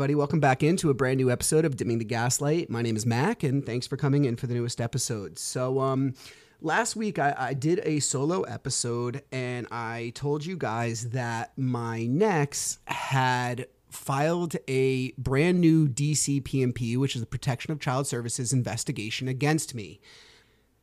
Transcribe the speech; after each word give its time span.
everybody. 0.00 0.14
Welcome 0.14 0.40
back 0.40 0.62
into 0.62 0.88
a 0.88 0.94
brand 0.94 1.18
new 1.18 1.30
episode 1.30 1.66
of 1.66 1.76
Dimming 1.76 1.98
the 1.98 2.06
Gaslight. 2.06 2.70
My 2.70 2.80
name 2.80 2.96
is 2.96 3.04
Mac, 3.04 3.42
and 3.42 3.66
thanks 3.66 3.86
for 3.86 3.98
coming 3.98 4.24
in 4.24 4.34
for 4.34 4.46
the 4.46 4.54
newest 4.54 4.80
episode. 4.80 5.38
So, 5.38 5.78
um, 5.78 6.14
last 6.62 6.96
week 6.96 7.18
I, 7.18 7.34
I 7.36 7.52
did 7.52 7.82
a 7.84 8.00
solo 8.00 8.40
episode, 8.44 9.22
and 9.30 9.66
I 9.70 10.12
told 10.14 10.46
you 10.46 10.56
guys 10.56 11.10
that 11.10 11.52
my 11.58 12.06
Nex 12.06 12.78
had 12.86 13.66
filed 13.90 14.56
a 14.68 15.12
brand 15.18 15.60
new 15.60 15.86
DCP&P, 15.86 16.96
which 16.96 17.14
is 17.14 17.20
the 17.20 17.26
Protection 17.26 17.70
of 17.70 17.78
Child 17.78 18.06
Services 18.06 18.54
investigation 18.54 19.28
against 19.28 19.74
me. 19.74 20.00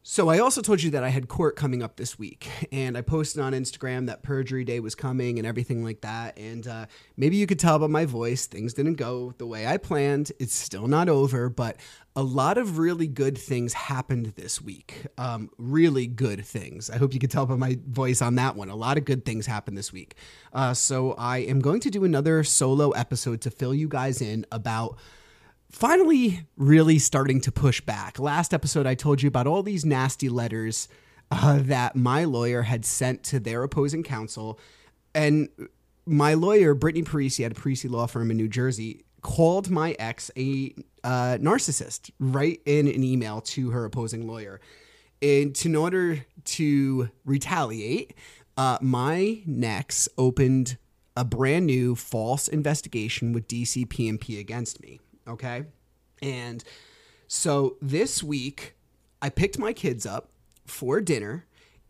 So 0.10 0.30
I 0.30 0.40
also 0.40 0.62
told 0.62 0.82
you 0.82 0.92
that 0.92 1.04
I 1.04 1.10
had 1.10 1.28
court 1.28 1.58
coming 1.58 1.84
up 1.84 1.98
this 1.98 2.18
week, 2.18 2.48
and 2.72 2.98
I 2.98 3.02
posted 3.02 3.42
on 3.42 3.52
Instagram 3.52 4.06
that 4.06 4.24
perjury 4.24 4.64
day 4.64 4.80
was 4.80 4.96
coming 4.96 5.38
and 5.38 5.46
everything 5.46 5.84
like 5.84 6.00
that. 6.00 6.38
And 6.38 6.66
uh, 6.66 6.86
maybe 7.18 7.36
you 7.36 7.46
could 7.46 7.60
tell 7.60 7.78
by 7.78 7.88
my 7.88 8.06
voice, 8.06 8.48
things 8.48 8.74
didn't 8.74 8.94
go 8.94 9.34
the 9.38 9.46
way 9.46 9.68
I 9.68 9.76
planned. 9.76 10.32
It's 10.40 10.54
still 10.54 10.88
not 10.88 11.10
over, 11.10 11.50
but 11.50 11.76
a 12.16 12.24
lot 12.24 12.58
of 12.58 12.78
really 12.78 13.08
good 13.08 13.38
things 13.38 13.74
happened 13.74 14.28
this 14.38 14.62
week. 14.62 15.08
Um, 15.18 15.50
really 15.58 16.08
good 16.08 16.46
things. 16.46 16.90
I 16.90 16.96
hope 16.96 17.14
you 17.14 17.20
could 17.20 17.30
tell 17.30 17.46
by 17.46 17.58
my 17.58 17.78
voice 17.86 18.22
on 18.22 18.36
that 18.36 18.56
one. 18.56 18.70
A 18.70 18.78
lot 18.78 18.98
of 18.98 19.04
good 19.04 19.26
things 19.26 19.46
happened 19.46 19.78
this 19.78 19.92
week. 19.92 20.16
Uh, 20.54 20.74
so 20.74 21.16
I 21.18 21.40
am 21.40 21.60
going 21.60 21.82
to 21.82 21.90
do 21.90 22.06
another 22.06 22.46
solo 22.46 22.92
episode 22.92 23.42
to 23.42 23.52
fill 23.52 23.74
you 23.74 23.90
guys 23.90 24.22
in 24.22 24.46
about 24.54 24.98
finally 25.72 26.42
really 26.56 27.00
starting 27.00 27.42
to 27.42 27.52
push 27.52 27.82
back. 27.82 28.20
Last 28.20 28.54
episode, 28.54 28.86
I 28.86 28.96
told 28.96 29.22
you 29.22 29.28
about 29.28 29.48
all 29.48 29.64
these 29.64 29.86
nasty 29.86 30.30
letters 30.30 30.88
uh, 31.32 31.60
that 31.64 31.96
my 31.96 32.24
lawyer 32.24 32.64
had 32.64 32.86
sent 32.86 33.24
to 33.26 33.40
their 33.40 33.64
opposing 33.64 34.04
counsel. 34.04 34.60
And 35.14 35.50
my 36.06 36.34
lawyer, 36.34 36.74
Brittany 36.74 37.04
Parisi, 37.04 37.46
at 37.46 37.52
a 37.52 37.56
Parisi 37.56 37.90
law 37.90 38.08
firm 38.08 38.32
in 38.32 38.38
New 38.38 38.48
Jersey, 38.48 39.04
called 39.22 39.70
my 39.70 39.96
ex 40.00 40.32
a 40.38 40.74
uh, 41.04 41.38
narcissist 41.40 42.12
right 42.20 42.62
in 42.66 42.88
an 42.88 43.04
email 43.04 43.42
to 43.42 43.72
her 43.72 43.86
opposing 43.86 44.28
lawyer. 44.28 44.62
And 45.22 45.60
in 45.66 45.76
order 45.76 46.26
to 46.46 47.10
retaliate, 47.26 48.14
uh, 48.56 48.78
my 48.82 49.42
Nex 49.46 50.08
opened 50.18 50.78
a 51.16 51.26
brand 51.26 51.66
new 51.66 51.96
false 51.96 52.48
investigation 52.48 53.34
with 53.34 53.48
DCP&P 53.48 54.40
against 54.40 54.82
me. 54.82 55.00
Okay. 55.28 55.66
And 56.22 56.64
so 57.28 57.78
this 57.82 58.24
week, 58.24 58.76
I 59.22 59.30
picked 59.30 59.60
my 59.60 59.74
kids 59.74 60.06
up 60.06 60.30
for 60.66 61.02
dinner. 61.02 61.46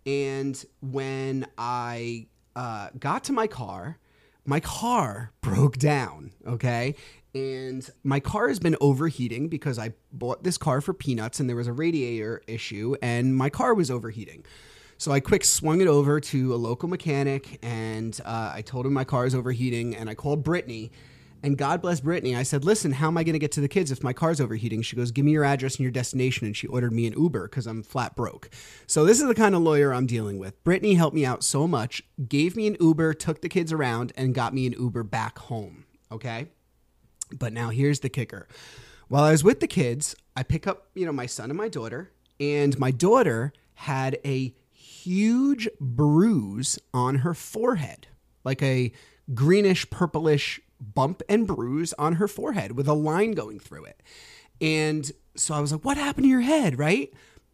And 0.05 0.63
when 0.81 1.45
I 1.57 2.27
uh, 2.55 2.89
got 2.97 3.23
to 3.25 3.33
my 3.33 3.47
car, 3.47 3.99
my 4.45 4.59
car 4.59 5.31
broke 5.41 5.77
down. 5.77 6.31
Okay. 6.45 6.95
And 7.35 7.87
my 8.03 8.19
car 8.19 8.47
has 8.47 8.57
been 8.57 8.75
overheating 8.81 9.47
because 9.47 9.77
I 9.77 9.93
bought 10.11 10.43
this 10.43 10.57
car 10.57 10.81
for 10.81 10.93
peanuts 10.93 11.39
and 11.39 11.47
there 11.47 11.55
was 11.55 11.67
a 11.67 11.73
radiator 11.73 12.41
issue 12.47 12.95
and 13.01 13.35
my 13.35 13.49
car 13.49 13.75
was 13.75 13.91
overheating. 13.91 14.43
So 14.97 15.11
I 15.11 15.19
quick 15.19 15.45
swung 15.45 15.79
it 15.81 15.87
over 15.87 16.19
to 16.19 16.55
a 16.55 16.57
local 16.57 16.89
mechanic 16.89 17.59
and 17.61 18.19
uh, 18.25 18.53
I 18.55 18.63
told 18.63 18.87
him 18.87 18.93
my 18.93 19.03
car 19.03 19.27
is 19.27 19.35
overheating 19.35 19.95
and 19.95 20.09
I 20.09 20.15
called 20.15 20.43
Brittany 20.43 20.91
and 21.43 21.57
God 21.57 21.81
bless 21.81 21.99
Brittany. 21.99 22.35
I 22.35 22.43
said, 22.43 22.65
listen, 22.65 22.91
how 22.93 23.07
am 23.07 23.17
I 23.17 23.23
going 23.23 23.33
to 23.33 23.39
get 23.39 23.51
to 23.53 23.61
the 23.61 23.67
kids 23.67 23.91
if 23.91 24.03
my 24.03 24.13
car's 24.13 24.41
overheating? 24.41 24.81
She 24.81 24.95
goes, 24.95 25.11
give 25.11 25.25
me 25.25 25.31
your 25.31 25.43
address 25.43 25.75
and 25.75 25.81
your 25.81 25.91
destination. 25.91 26.45
And 26.45 26.57
she 26.57 26.67
ordered 26.67 26.91
me 26.93 27.05
an 27.07 27.13
Uber 27.13 27.47
because 27.47 27.67
I'm 27.67 27.83
flat 27.83 28.15
broke. 28.15 28.49
So 28.87 29.05
this 29.05 29.19
is 29.19 29.27
the 29.27 29.35
kind 29.35 29.55
of 29.55 29.61
lawyer 29.61 29.93
I'm 29.93 30.07
dealing 30.07 30.39
with. 30.39 30.63
Brittany 30.63 30.95
helped 30.95 31.15
me 31.15 31.25
out 31.25 31.43
so 31.43 31.67
much, 31.67 32.03
gave 32.27 32.55
me 32.55 32.67
an 32.67 32.77
Uber, 32.79 33.13
took 33.13 33.41
the 33.41 33.49
kids 33.49 33.71
around, 33.71 34.13
and 34.17 34.33
got 34.33 34.53
me 34.53 34.65
an 34.65 34.73
Uber 34.73 35.03
back 35.03 35.37
home. 35.37 35.85
Okay. 36.11 36.47
But 37.31 37.53
now 37.53 37.69
here's 37.69 37.99
the 37.99 38.09
kicker. 38.09 38.47
While 39.07 39.23
I 39.23 39.31
was 39.31 39.43
with 39.43 39.59
the 39.59 39.67
kids, 39.67 40.15
I 40.35 40.43
pick 40.43 40.67
up, 40.67 40.89
you 40.95 41.05
know, 41.05 41.11
my 41.11 41.25
son 41.25 41.49
and 41.49 41.57
my 41.57 41.69
daughter, 41.69 42.11
and 42.39 42.77
my 42.79 42.91
daughter 42.91 43.53
had 43.75 44.19
a 44.25 44.53
huge 44.71 45.69
bruise 45.79 46.77
on 46.93 47.15
her 47.17 47.33
forehead, 47.33 48.07
like 48.43 48.61
a 48.61 48.91
greenish, 49.33 49.89
purplish 49.89 50.59
bump 50.79 51.21
and 51.29 51.47
bruise 51.47 51.93
on 51.93 52.13
her 52.13 52.27
forehead 52.27 52.73
with 52.73 52.87
a 52.87 52.93
line 52.93 53.31
going 53.31 53.59
through 53.59 53.85
it. 53.85 54.01
And 54.61 55.11
so 55.35 55.53
I 55.53 55.59
was 55.59 55.71
like, 55.71 55.85
What 55.85 55.97
happened 55.97 56.25
to 56.25 56.29
your 56.29 56.41
head? 56.41 56.77
Right? 56.77 57.13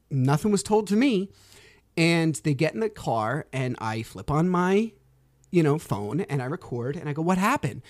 Nothing 0.10 0.52
was 0.52 0.64
told 0.64 0.88
to 0.88 0.96
me. 0.96 1.30
And 1.96 2.36
they 2.44 2.54
get 2.54 2.74
in 2.74 2.80
the 2.80 2.90
car 2.90 3.46
and 3.54 3.76
I 3.80 4.02
flip 4.04 4.32
on 4.32 4.50
my, 4.50 4.94
you 5.52 5.62
know, 5.62 5.78
phone 5.78 6.22
and 6.22 6.42
I 6.42 6.46
record 6.46 6.96
and 6.96 7.08
I 7.08 7.14
go, 7.14 7.22
What 7.22 7.38
happened? 7.38 7.82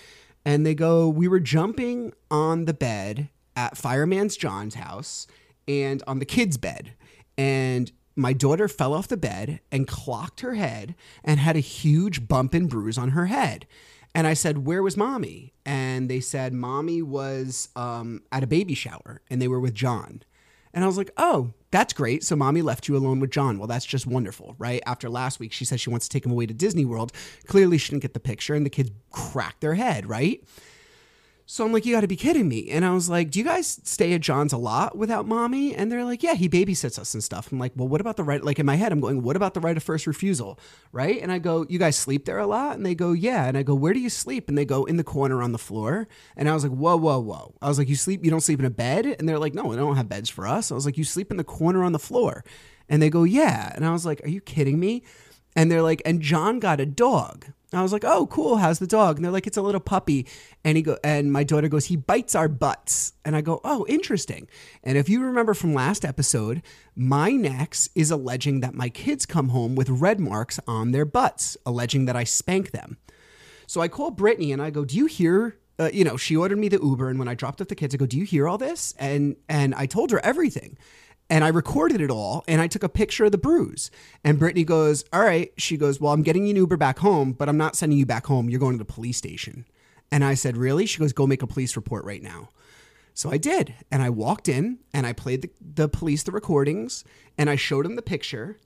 And 0.44 0.66
they 0.66 0.74
go, 0.74 1.08
We 1.08 1.28
were 1.28 1.40
jumping 1.40 2.12
on 2.30 2.66
the 2.66 2.74
bed 2.74 3.28
at 3.56 3.76
Fireman's 3.76 4.36
John's 4.36 4.74
house 4.74 5.26
and 5.66 6.02
on 6.06 6.18
the 6.18 6.24
kids' 6.24 6.56
bed. 6.56 6.92
And 7.38 7.90
my 8.16 8.32
daughter 8.32 8.68
fell 8.68 8.94
off 8.94 9.08
the 9.08 9.16
bed 9.16 9.60
and 9.72 9.88
clocked 9.88 10.40
her 10.40 10.54
head 10.54 10.94
and 11.24 11.40
had 11.40 11.56
a 11.56 11.60
huge 11.60 12.28
bump 12.28 12.54
and 12.54 12.68
bruise 12.68 12.98
on 12.98 13.10
her 13.10 13.26
head. 13.26 13.66
And 14.14 14.26
I 14.26 14.34
said, 14.34 14.66
Where 14.66 14.82
was 14.82 14.96
mommy? 14.96 15.54
And 15.66 16.08
they 16.08 16.20
said, 16.20 16.52
Mommy 16.52 17.02
was 17.02 17.68
um, 17.74 18.22
at 18.30 18.42
a 18.42 18.46
baby 18.46 18.74
shower 18.74 19.20
and 19.28 19.42
they 19.42 19.48
were 19.48 19.60
with 19.60 19.74
John. 19.74 20.22
And 20.72 20.84
I 20.84 20.86
was 20.86 20.96
like, 20.96 21.10
Oh, 21.16 21.52
that's 21.70 21.92
great. 21.92 22.22
So 22.22 22.36
mommy 22.36 22.62
left 22.62 22.86
you 22.86 22.96
alone 22.96 23.18
with 23.18 23.30
John. 23.30 23.58
Well, 23.58 23.66
that's 23.66 23.84
just 23.84 24.06
wonderful, 24.06 24.54
right? 24.58 24.80
After 24.86 25.10
last 25.10 25.40
week, 25.40 25.52
she 25.52 25.64
said 25.64 25.80
she 25.80 25.90
wants 25.90 26.06
to 26.08 26.12
take 26.12 26.24
him 26.24 26.30
away 26.32 26.46
to 26.46 26.54
Disney 26.54 26.84
World. 26.84 27.12
Clearly, 27.48 27.78
she 27.78 27.90
didn't 27.90 28.02
get 28.02 28.14
the 28.14 28.20
picture, 28.20 28.54
and 28.54 28.64
the 28.64 28.70
kids 28.70 28.92
cracked 29.10 29.60
their 29.60 29.74
head, 29.74 30.08
right? 30.08 30.44
So 31.46 31.64
I'm 31.64 31.72
like, 31.72 31.84
you 31.84 31.94
got 31.94 32.00
to 32.00 32.08
be 32.08 32.16
kidding 32.16 32.48
me. 32.48 32.70
And 32.70 32.86
I 32.86 32.92
was 32.92 33.10
like, 33.10 33.30
do 33.30 33.38
you 33.38 33.44
guys 33.44 33.78
stay 33.84 34.14
at 34.14 34.22
John's 34.22 34.54
a 34.54 34.56
lot 34.56 34.96
without 34.96 35.26
mommy? 35.26 35.74
And 35.74 35.92
they're 35.92 36.04
like, 36.04 36.22
yeah, 36.22 36.32
he 36.34 36.48
babysits 36.48 36.98
us 36.98 37.12
and 37.12 37.22
stuff. 37.22 37.52
I'm 37.52 37.58
like, 37.58 37.72
well, 37.76 37.86
what 37.86 38.00
about 38.00 38.16
the 38.16 38.24
right? 38.24 38.42
Like 38.42 38.58
in 38.58 38.64
my 38.64 38.76
head, 38.76 38.92
I'm 38.92 39.00
going, 39.00 39.22
what 39.22 39.36
about 39.36 39.52
the 39.52 39.60
right 39.60 39.76
of 39.76 39.82
first 39.82 40.06
refusal? 40.06 40.58
Right. 40.90 41.20
And 41.20 41.30
I 41.30 41.38
go, 41.38 41.66
you 41.68 41.78
guys 41.78 41.96
sleep 41.96 42.24
there 42.24 42.38
a 42.38 42.46
lot? 42.46 42.76
And 42.76 42.86
they 42.86 42.94
go, 42.94 43.12
yeah. 43.12 43.44
And 43.44 43.58
I 43.58 43.62
go, 43.62 43.74
where 43.74 43.92
do 43.92 44.00
you 44.00 44.08
sleep? 44.08 44.48
And 44.48 44.56
they 44.56 44.64
go, 44.64 44.84
in 44.86 44.96
the 44.96 45.04
corner 45.04 45.42
on 45.42 45.52
the 45.52 45.58
floor. 45.58 46.08
And 46.34 46.48
I 46.48 46.54
was 46.54 46.64
like, 46.64 46.72
whoa, 46.72 46.96
whoa, 46.96 47.18
whoa. 47.18 47.54
I 47.60 47.68
was 47.68 47.78
like, 47.78 47.90
you 47.90 47.96
sleep, 47.96 48.24
you 48.24 48.30
don't 48.30 48.40
sleep 48.40 48.58
in 48.58 48.64
a 48.64 48.70
bed? 48.70 49.04
And 49.04 49.28
they're 49.28 49.38
like, 49.38 49.52
no, 49.52 49.64
we 49.64 49.76
don't 49.76 49.96
have 49.96 50.08
beds 50.08 50.30
for 50.30 50.46
us. 50.46 50.72
I 50.72 50.74
was 50.74 50.86
like, 50.86 50.96
you 50.96 51.04
sleep 51.04 51.30
in 51.30 51.36
the 51.36 51.44
corner 51.44 51.84
on 51.84 51.92
the 51.92 51.98
floor. 51.98 52.42
And 52.88 53.02
they 53.02 53.10
go, 53.10 53.24
yeah. 53.24 53.70
And 53.74 53.84
I 53.84 53.92
was 53.92 54.06
like, 54.06 54.22
are 54.24 54.28
you 54.28 54.40
kidding 54.40 54.78
me? 54.78 55.02
And 55.56 55.70
they're 55.70 55.82
like, 55.82 56.02
and 56.04 56.20
John 56.20 56.58
got 56.58 56.80
a 56.80 56.86
dog. 56.86 57.46
And 57.74 57.80
I 57.80 57.82
was 57.82 57.92
like, 57.92 58.04
"Oh, 58.04 58.28
cool. 58.28 58.58
How's 58.58 58.78
the 58.78 58.86
dog?" 58.86 59.16
And 59.16 59.24
they're 59.24 59.32
like, 59.32 59.48
"It's 59.48 59.56
a 59.56 59.62
little 59.62 59.80
puppy." 59.80 60.28
And 60.62 60.76
he 60.76 60.82
go, 60.84 60.96
and 61.02 61.32
my 61.32 61.42
daughter 61.42 61.66
goes, 61.66 61.86
"He 61.86 61.96
bites 61.96 62.36
our 62.36 62.46
butts." 62.46 63.14
And 63.24 63.34
I 63.34 63.40
go, 63.40 63.60
"Oh, 63.64 63.84
interesting." 63.88 64.46
And 64.84 64.96
if 64.96 65.08
you 65.08 65.20
remember 65.20 65.54
from 65.54 65.74
last 65.74 66.04
episode, 66.04 66.62
my 66.94 67.32
Nex 67.32 67.88
is 67.96 68.12
alleging 68.12 68.60
that 68.60 68.74
my 68.74 68.88
kids 68.88 69.26
come 69.26 69.48
home 69.48 69.74
with 69.74 69.90
red 69.90 70.20
marks 70.20 70.60
on 70.68 70.92
their 70.92 71.04
butts, 71.04 71.56
alleging 71.66 72.04
that 72.04 72.14
I 72.14 72.22
spank 72.22 72.70
them. 72.70 72.96
So 73.66 73.80
I 73.80 73.88
call 73.88 74.12
Brittany 74.12 74.52
and 74.52 74.62
I 74.62 74.70
go, 74.70 74.84
"Do 74.84 74.96
you 74.96 75.06
hear?" 75.06 75.56
Uh, 75.76 75.90
you 75.92 76.04
know, 76.04 76.16
she 76.16 76.36
ordered 76.36 76.58
me 76.58 76.68
the 76.68 76.78
Uber, 76.80 77.08
and 77.08 77.18
when 77.18 77.26
I 77.26 77.34
dropped 77.34 77.60
off 77.60 77.66
the 77.66 77.74
kids, 77.74 77.92
I 77.92 77.98
go, 77.98 78.06
"Do 78.06 78.16
you 78.16 78.24
hear 78.24 78.46
all 78.46 78.58
this?" 78.58 78.94
And 79.00 79.34
and 79.48 79.74
I 79.74 79.86
told 79.86 80.12
her 80.12 80.24
everything 80.24 80.78
and 81.30 81.44
I 81.44 81.48
recorded 81.48 82.00
it 82.00 82.10
all 82.10 82.44
and 82.46 82.60
I 82.60 82.66
took 82.66 82.82
a 82.82 82.88
picture 82.88 83.24
of 83.24 83.32
the 83.32 83.38
bruise. 83.38 83.90
And 84.22 84.38
Brittany 84.38 84.64
goes, 84.64 85.04
All 85.12 85.22
right. 85.22 85.52
She 85.56 85.76
goes, 85.76 86.00
Well, 86.00 86.12
I'm 86.12 86.22
getting 86.22 86.44
you 86.44 86.50
an 86.50 86.56
Uber 86.56 86.76
back 86.76 86.98
home, 86.98 87.32
but 87.32 87.48
I'm 87.48 87.56
not 87.56 87.76
sending 87.76 87.98
you 87.98 88.06
back 88.06 88.26
home. 88.26 88.50
You're 88.50 88.60
going 88.60 88.74
to 88.74 88.84
the 88.84 88.92
police 88.92 89.16
station. 89.16 89.66
And 90.10 90.24
I 90.24 90.34
said, 90.34 90.56
Really? 90.56 90.86
She 90.86 90.98
goes, 90.98 91.12
Go 91.12 91.26
make 91.26 91.42
a 91.42 91.46
police 91.46 91.76
report 91.76 92.04
right 92.04 92.22
now. 92.22 92.50
So 93.14 93.30
I 93.30 93.38
did. 93.38 93.74
And 93.90 94.02
I 94.02 94.10
walked 94.10 94.48
in 94.48 94.80
and 94.92 95.06
I 95.06 95.12
played 95.12 95.42
the, 95.42 95.50
the 95.60 95.88
police 95.88 96.24
the 96.24 96.32
recordings 96.32 97.04
and 97.38 97.48
I 97.48 97.56
showed 97.56 97.84
them 97.84 97.96
the 97.96 98.02
picture. 98.02 98.58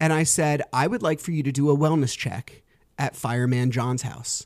And 0.00 0.12
I 0.12 0.22
said, 0.22 0.62
I 0.72 0.86
would 0.86 1.02
like 1.02 1.20
for 1.20 1.32
you 1.32 1.42
to 1.42 1.52
do 1.52 1.70
a 1.70 1.76
wellness 1.76 2.16
check 2.16 2.62
at 2.98 3.16
Fireman 3.16 3.70
John's 3.70 4.02
house. 4.02 4.44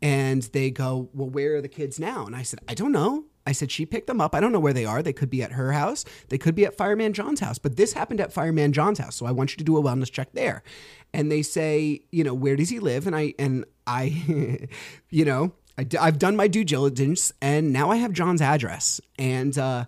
And 0.00 0.42
they 0.42 0.70
go, 0.70 1.10
Well, 1.12 1.28
where 1.28 1.56
are 1.56 1.60
the 1.60 1.68
kids 1.68 2.00
now? 2.00 2.24
And 2.24 2.34
I 2.34 2.42
said, 2.42 2.60
I 2.66 2.74
don't 2.74 2.92
know. 2.92 3.24
I 3.46 3.52
said, 3.52 3.70
she 3.70 3.86
picked 3.86 4.06
them 4.06 4.20
up. 4.20 4.34
I 4.34 4.40
don't 4.40 4.52
know 4.52 4.60
where 4.60 4.72
they 4.72 4.84
are. 4.84 5.02
They 5.02 5.12
could 5.12 5.30
be 5.30 5.42
at 5.42 5.52
her 5.52 5.72
house. 5.72 6.04
They 6.28 6.38
could 6.38 6.54
be 6.54 6.66
at 6.66 6.76
Fireman 6.76 7.12
John's 7.12 7.40
house. 7.40 7.58
But 7.58 7.76
this 7.76 7.94
happened 7.94 8.20
at 8.20 8.32
Fireman 8.32 8.72
John's 8.72 8.98
house. 8.98 9.16
So 9.16 9.26
I 9.26 9.32
want 9.32 9.52
you 9.52 9.56
to 9.56 9.64
do 9.64 9.76
a 9.78 9.82
wellness 9.82 10.10
check 10.10 10.32
there. 10.32 10.62
And 11.12 11.32
they 11.32 11.42
say, 11.42 12.02
you 12.12 12.22
know, 12.22 12.34
where 12.34 12.56
does 12.56 12.68
he 12.68 12.78
live? 12.78 13.06
And 13.06 13.16
I, 13.16 13.34
and 13.38 13.64
I, 13.86 14.68
you 15.10 15.24
know, 15.24 15.54
I, 15.78 15.86
have 16.04 16.18
done 16.18 16.36
my 16.36 16.48
due 16.48 16.64
diligence 16.64 17.32
and 17.40 17.72
now 17.72 17.90
I 17.90 17.96
have 17.96 18.12
John's 18.12 18.42
address. 18.42 19.00
And 19.18 19.56
uh, 19.56 19.86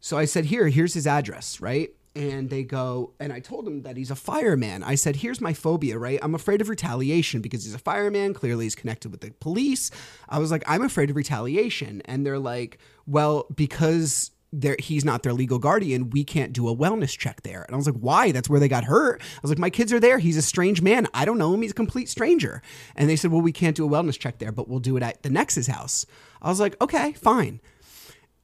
so 0.00 0.16
I 0.16 0.24
said, 0.24 0.46
here, 0.46 0.68
here's 0.68 0.94
his 0.94 1.06
address, 1.06 1.60
right? 1.60 1.90
And 2.14 2.50
they 2.50 2.62
go 2.62 3.12
and 3.20 3.32
i 3.32 3.40
told 3.40 3.66
him 3.66 3.82
that 3.82 3.96
he's 3.96 4.10
a 4.10 4.16
fireman 4.16 4.82
i 4.82 4.94
said 4.94 5.16
here's 5.16 5.40
my 5.40 5.52
phobia 5.52 5.98
right 5.98 6.18
i'm 6.22 6.34
afraid 6.34 6.60
of 6.60 6.68
retaliation 6.68 7.40
because 7.40 7.64
he's 7.64 7.74
a 7.74 7.78
fireman 7.78 8.34
clearly 8.34 8.64
he's 8.66 8.74
connected 8.74 9.10
with 9.10 9.20
the 9.20 9.30
police 9.40 9.90
i 10.28 10.38
was 10.38 10.50
like 10.50 10.62
i'm 10.66 10.82
afraid 10.82 11.10
of 11.10 11.16
retaliation 11.16 12.02
and 12.04 12.26
they're 12.26 12.38
like 12.38 12.78
well 13.06 13.46
because 13.54 14.30
he's 14.78 15.04
not 15.04 15.22
their 15.22 15.32
legal 15.32 15.58
guardian. 15.58 16.10
We 16.10 16.24
can't 16.24 16.52
do 16.52 16.68
a 16.68 16.76
wellness 16.76 17.16
check 17.16 17.42
there. 17.42 17.62
And 17.62 17.74
I 17.74 17.76
was 17.76 17.86
like, 17.86 17.96
why? 17.96 18.32
That's 18.32 18.50
where 18.50 18.60
they 18.60 18.68
got 18.68 18.84
hurt. 18.84 19.20
I 19.22 19.38
was 19.40 19.50
like, 19.50 19.58
my 19.58 19.70
kids 19.70 19.92
are 19.92 20.00
there. 20.00 20.18
He's 20.18 20.36
a 20.36 20.42
strange 20.42 20.82
man. 20.82 21.06
I 21.14 21.24
don't 21.24 21.38
know 21.38 21.54
him. 21.54 21.62
He's 21.62 21.70
a 21.70 21.74
complete 21.74 22.08
stranger. 22.08 22.60
And 22.94 23.08
they 23.08 23.16
said, 23.16 23.32
well, 23.32 23.40
we 23.40 23.52
can't 23.52 23.76
do 23.76 23.86
a 23.86 23.88
wellness 23.88 24.18
check 24.18 24.38
there, 24.38 24.52
but 24.52 24.68
we'll 24.68 24.78
do 24.78 24.96
it 24.96 25.02
at 25.02 25.22
the 25.22 25.30
Nex's 25.30 25.68
house. 25.68 26.04
I 26.42 26.48
was 26.48 26.60
like, 26.60 26.78
okay, 26.82 27.12
fine. 27.14 27.60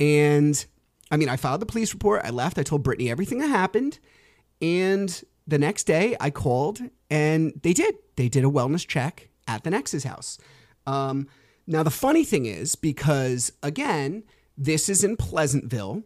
And 0.01 0.65
I 1.11 1.17
mean, 1.17 1.29
I 1.29 1.37
filed 1.37 1.61
the 1.61 1.67
police 1.67 1.93
report. 1.93 2.23
I 2.25 2.31
left. 2.31 2.59
I 2.59 2.63
told 2.63 2.83
Brittany 2.83 3.11
everything 3.11 3.39
that 3.39 3.49
happened. 3.49 3.99
And 4.61 5.23
the 5.47 5.59
next 5.59 5.85
day 5.85 6.17
I 6.21 6.31
called 6.31 6.81
and 7.11 7.53
they 7.63 7.73
did. 7.73 7.97
They 8.17 8.29
did 8.29 8.45
a 8.45 8.49
wellness 8.49 8.87
check 8.87 9.29
at 9.47 9.65
the 9.65 9.71
Nex's 9.71 10.05
house. 10.05 10.39
Um, 10.87 11.29
now, 11.67 11.83
the 11.83 11.91
funny 11.91 12.25
thing 12.25 12.47
is, 12.47 12.75
because 12.75 13.53
again, 13.63 14.25
this 14.57 14.89
is 14.89 15.05
in 15.05 15.17
Pleasantville. 15.17 16.03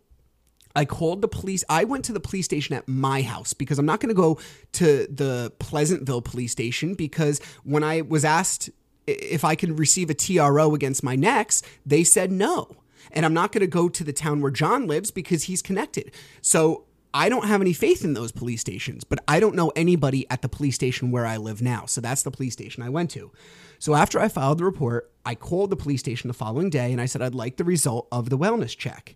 I 0.74 0.84
called 0.84 1.22
the 1.22 1.28
police. 1.28 1.64
I 1.68 1.84
went 1.84 2.04
to 2.06 2.12
the 2.12 2.20
police 2.20 2.46
station 2.46 2.74
at 2.74 2.88
my 2.88 3.22
house 3.22 3.52
because 3.52 3.78
I'm 3.78 3.86
not 3.86 4.00
going 4.00 4.08
to 4.08 4.14
go 4.14 4.38
to 4.72 5.06
the 5.06 5.52
Pleasantville 5.58 6.22
police 6.22 6.52
station 6.52 6.94
because 6.94 7.40
when 7.62 7.84
I 7.84 8.00
was 8.00 8.24
asked 8.24 8.70
if 9.06 9.44
I 9.44 9.54
could 9.54 9.78
receive 9.78 10.10
a 10.10 10.14
TRO 10.14 10.74
against 10.74 11.02
my 11.02 11.16
Nex, 11.16 11.62
they 11.84 12.04
said 12.04 12.30
no. 12.30 12.76
And 13.10 13.26
I'm 13.26 13.34
not 13.34 13.52
going 13.52 13.60
to 13.60 13.66
go 13.66 13.88
to 13.88 14.04
the 14.04 14.12
town 14.12 14.40
where 14.40 14.50
John 14.50 14.86
lives 14.86 15.10
because 15.10 15.44
he's 15.44 15.62
connected. 15.62 16.12
So 16.40 16.84
I 17.14 17.28
don't 17.28 17.46
have 17.46 17.60
any 17.60 17.72
faith 17.72 18.04
in 18.04 18.14
those 18.14 18.32
police 18.32 18.60
stations, 18.60 19.04
but 19.04 19.18
I 19.28 19.38
don't 19.38 19.54
know 19.54 19.70
anybody 19.76 20.26
at 20.30 20.42
the 20.42 20.48
police 20.48 20.74
station 20.74 21.10
where 21.10 21.26
I 21.26 21.36
live 21.36 21.60
now. 21.60 21.84
So 21.86 22.00
that's 22.00 22.22
the 22.22 22.30
police 22.30 22.54
station 22.54 22.82
I 22.82 22.88
went 22.88 23.10
to. 23.10 23.30
So 23.78 23.94
after 23.94 24.18
I 24.18 24.28
filed 24.28 24.58
the 24.58 24.64
report, 24.64 25.10
I 25.26 25.34
called 25.34 25.70
the 25.70 25.76
police 25.76 26.00
station 26.00 26.28
the 26.28 26.34
following 26.34 26.70
day 26.70 26.92
and 26.92 27.00
I 27.00 27.06
said, 27.06 27.20
I'd 27.20 27.34
like 27.34 27.56
the 27.56 27.64
result 27.64 28.08
of 28.10 28.30
the 28.30 28.38
wellness 28.38 28.76
check. 28.76 29.14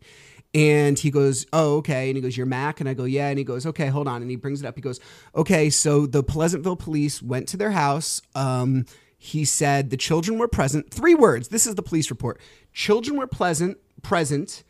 And 0.55 0.99
he 0.99 1.11
goes, 1.11 1.47
Oh, 1.53 1.77
okay. 1.77 2.09
And 2.09 2.17
he 2.17 2.23
goes, 2.23 2.37
You're 2.37 2.47
Mac? 2.47 2.81
And 2.81 2.89
I 2.89 2.95
go, 2.95 3.05
Yeah. 3.05 3.29
And 3.29 3.39
he 3.39 3.45
goes, 3.45 3.67
Okay, 3.67 3.89
hold 3.89 4.09
on. 4.09 4.23
And 4.23 4.31
he 4.31 4.37
brings 4.37 4.63
it 4.63 4.67
up. 4.67 4.75
He 4.75 4.81
goes, 4.81 5.01
Okay, 5.35 5.71
so 5.71 6.07
the 6.07 6.23
Pleasantville 6.23 6.77
police 6.77 7.23
went 7.23 7.49
to 7.49 7.57
their 7.57 7.73
house. 7.73 8.23
Um, 8.35 8.87
he 9.27 9.45
said 9.45 9.91
the 9.91 9.97
children 9.97 10.39
were 10.39 10.49
present. 10.49 10.91
Three 10.91 11.15
words. 11.15 11.49
This 11.49 11.67
is 11.67 11.75
the 11.75 11.83
police 11.83 12.11
report. 12.11 12.41
Children 12.73 13.17
were 13.17 13.27
pleasant, 13.27 13.79
present. 14.03 14.63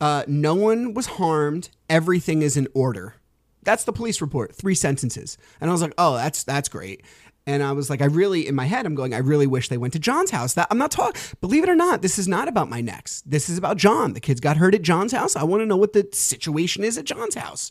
Uh, 0.00 0.24
no 0.26 0.54
one 0.54 0.94
was 0.94 1.06
harmed. 1.06 1.70
Everything 1.88 2.42
is 2.42 2.56
in 2.56 2.68
order. 2.74 3.14
That's 3.62 3.84
the 3.84 3.92
police 3.92 4.20
report. 4.20 4.54
Three 4.54 4.74
sentences. 4.74 5.38
And 5.60 5.70
I 5.70 5.72
was 5.72 5.80
like, 5.80 5.94
oh, 5.96 6.16
that's 6.16 6.44
that's 6.44 6.68
great. 6.68 7.02
And 7.46 7.62
I 7.62 7.72
was 7.72 7.90
like, 7.90 8.00
I 8.00 8.06
really, 8.06 8.46
in 8.48 8.54
my 8.54 8.64
head, 8.64 8.86
I'm 8.86 8.94
going, 8.94 9.12
I 9.12 9.18
really 9.18 9.46
wish 9.46 9.68
they 9.68 9.76
went 9.76 9.92
to 9.92 9.98
John's 9.98 10.30
house. 10.30 10.54
That 10.54 10.66
I'm 10.70 10.78
not 10.78 10.90
talking. 10.90 11.20
Believe 11.40 11.62
it 11.62 11.68
or 11.68 11.74
not, 11.74 12.02
this 12.02 12.18
is 12.18 12.26
not 12.26 12.48
about 12.48 12.70
my 12.70 12.80
Nex. 12.80 13.22
This 13.22 13.48
is 13.48 13.58
about 13.58 13.76
John. 13.76 14.14
The 14.14 14.20
kids 14.20 14.40
got 14.40 14.56
hurt 14.56 14.74
at 14.74 14.82
John's 14.82 15.12
house. 15.12 15.36
I 15.36 15.44
want 15.44 15.60
to 15.60 15.66
know 15.66 15.76
what 15.76 15.92
the 15.92 16.08
situation 16.12 16.84
is 16.84 16.96
at 16.96 17.04
John's 17.04 17.34
house. 17.34 17.70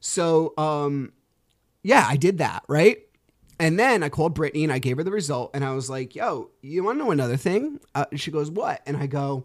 So, 0.00 0.54
um, 0.58 1.12
yeah, 1.82 2.04
I 2.08 2.16
did 2.16 2.38
that 2.38 2.64
right. 2.68 2.98
And 3.58 3.78
then 3.78 4.02
I 4.02 4.08
called 4.08 4.34
Brittany 4.34 4.64
and 4.64 4.72
I 4.72 4.78
gave 4.78 4.98
her 4.98 5.04
the 5.04 5.10
result. 5.10 5.50
And 5.54 5.64
I 5.64 5.72
was 5.72 5.88
like, 5.88 6.14
Yo, 6.14 6.50
you 6.60 6.84
want 6.84 6.98
to 6.98 7.04
know 7.04 7.10
another 7.10 7.36
thing? 7.36 7.80
Uh, 7.94 8.06
she 8.14 8.30
goes, 8.30 8.50
What? 8.50 8.82
And 8.86 8.96
I 8.96 9.06
go, 9.06 9.44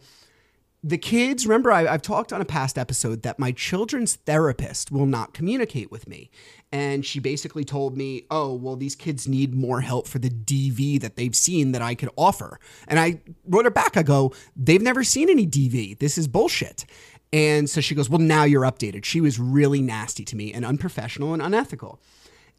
the 0.84 0.98
kids, 0.98 1.46
remember, 1.46 1.72
I, 1.72 1.84
have 1.84 2.02
talked 2.02 2.34
on 2.34 2.42
a 2.42 2.46
past 2.46 2.78
episode 2.78 3.22
that 3.22 3.38
my 3.38 3.52
children's 3.52 4.16
therapist 4.16 4.92
will 4.92 5.06
not 5.06 5.34
communicate 5.34 5.92
with 5.92 6.08
me. 6.08 6.32
And 6.72 7.06
she 7.06 7.20
basically 7.20 7.64
told 7.64 7.96
me, 7.96 8.26
oh, 8.32 8.56
well, 8.56 8.76
these 8.76 8.96
kids 8.96 9.28
need 9.28 9.54
more 9.54 9.82
help 9.82 10.08
for 10.08 10.18
the 10.18 10.30
DV 10.30 11.00
that 11.02 11.18
they've 11.18 11.36
seen 11.36 11.74
that 11.74 11.84
I 11.84 11.94
could 11.94 12.10
offer. 12.16 12.60
And 12.88 13.00
I 13.00 13.22
wrote 13.46 13.66
her 13.66 13.72
back. 13.72 13.96
I 13.96 14.02
go, 14.02 14.34
they've 14.56 14.82
never 14.82 15.04
seen 15.04 15.30
any 15.30 15.46
DV. 15.46 16.00
This 16.00 16.18
is 16.18 16.28
bullshit. 16.28 16.86
And 17.32 17.70
so 17.70 17.80
she 17.80 17.94
goes, 17.94 18.10
well, 18.10 18.20
now 18.20 18.44
you're 18.44 18.64
updated. 18.64 19.06
She 19.06 19.22
was 19.22 19.40
really 19.40 19.82
nasty 19.82 20.26
to 20.26 20.36
me 20.36 20.52
and 20.52 20.66
unprofessional 20.66 21.34
and 21.34 21.44
unethical. 21.44 22.02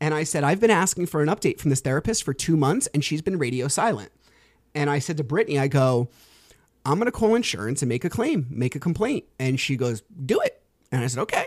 And 0.03 0.15
I 0.15 0.25
said, 0.25 0.43
I've 0.43 0.59
been 0.59 0.69
asking 0.69 1.07
for 1.07 1.23
an 1.23 1.29
update 1.29 1.61
from 1.61 1.71
this 1.71 1.81
therapist 1.81 2.25
for 2.25 2.35
two 2.35 2.57
months 2.57 2.89
and 2.89 3.05
she's 3.05 3.23
been 3.23 3.39
radio 3.39 3.69
silent. 3.69 4.11
And 4.75 4.91
I 4.91 4.99
said 4.99 5.17
to 5.19 5.23
Brittany, 5.23 5.61
I 5.61 5.69
go, 5.69 6.09
I'm 6.85 6.99
going 6.99 7.07
to 7.07 7.13
call 7.13 7.37
insurance 7.37 7.83
and 7.83 7.89
make 7.89 8.05
a 8.05 8.11
claim, 8.11 8.49
make 8.51 8.75
a 8.75 8.81
complaint. 8.81 9.27
And 9.39 9.61
she 9.61 9.77
goes, 9.77 10.03
Do 10.25 10.41
it. 10.41 10.61
And 10.91 11.05
I 11.05 11.07
said, 11.07 11.21
Okay. 11.21 11.47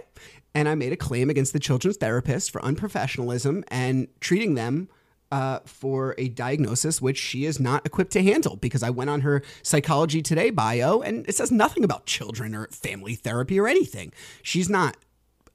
And 0.53 0.69
I 0.69 0.75
made 0.75 0.93
a 0.93 0.95
claim 0.95 1.29
against 1.29 1.51
the 1.51 1.59
children's 1.59 1.97
therapist 1.97 2.49
for 2.49 2.61
unprofessionalism 2.61 3.65
and 3.67 4.07
treating 4.21 4.55
them 4.55 4.87
uh, 5.33 5.59
for 5.65 6.15
a 6.17 6.29
diagnosis 6.29 7.01
which 7.01 7.17
she 7.17 7.43
is 7.43 7.59
not 7.59 7.85
equipped 7.85 8.13
to 8.13 8.23
handle 8.23 8.55
because 8.55 8.83
I 8.83 8.89
went 8.89 9.09
on 9.09 9.19
her 9.19 9.43
Psychology 9.63 10.21
Today 10.21 10.49
bio 10.49 11.01
and 11.01 11.27
it 11.27 11.35
says 11.35 11.51
nothing 11.51 11.83
about 11.83 12.05
children 12.05 12.55
or 12.55 12.67
family 12.67 13.15
therapy 13.15 13.59
or 13.59 13.67
anything. 13.67 14.13
She's 14.41 14.69
not 14.69 14.95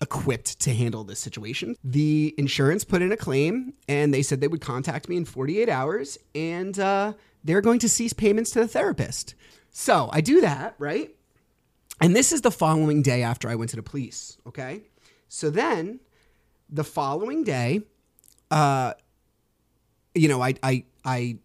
equipped 0.00 0.58
to 0.60 0.74
handle 0.74 1.04
this 1.04 1.20
situation. 1.20 1.76
The 1.84 2.34
insurance 2.38 2.84
put 2.84 3.02
in 3.02 3.12
a 3.12 3.16
claim 3.16 3.74
and 3.88 4.14
they 4.14 4.22
said 4.22 4.40
they 4.40 4.48
would 4.48 4.60
contact 4.60 5.08
me 5.08 5.16
in 5.16 5.24
48 5.24 5.68
hours 5.68 6.18
and 6.34 6.78
uh, 6.78 7.12
they're 7.44 7.60
going 7.60 7.78
to 7.80 7.88
cease 7.88 8.12
payments 8.12 8.50
to 8.52 8.60
the 8.60 8.68
therapist. 8.68 9.34
So 9.70 10.08
I 10.12 10.20
do 10.20 10.40
that, 10.40 10.74
right? 10.78 11.14
And 12.00 12.16
this 12.16 12.32
is 12.32 12.40
the 12.40 12.50
following 12.50 13.02
day 13.02 13.22
after 13.22 13.48
I 13.48 13.54
went 13.54 13.70
to 13.70 13.76
the 13.76 13.82
police. 13.82 14.38
Okay. 14.46 14.82
So 15.28 15.50
then 15.50 16.00
the 16.70 16.84
following 16.84 17.44
day, 17.44 17.82
uh, 18.50 18.94
you 20.14 20.28
know, 20.28 20.42
I, 20.42 20.54
I, 20.62 20.84
I 21.04 21.38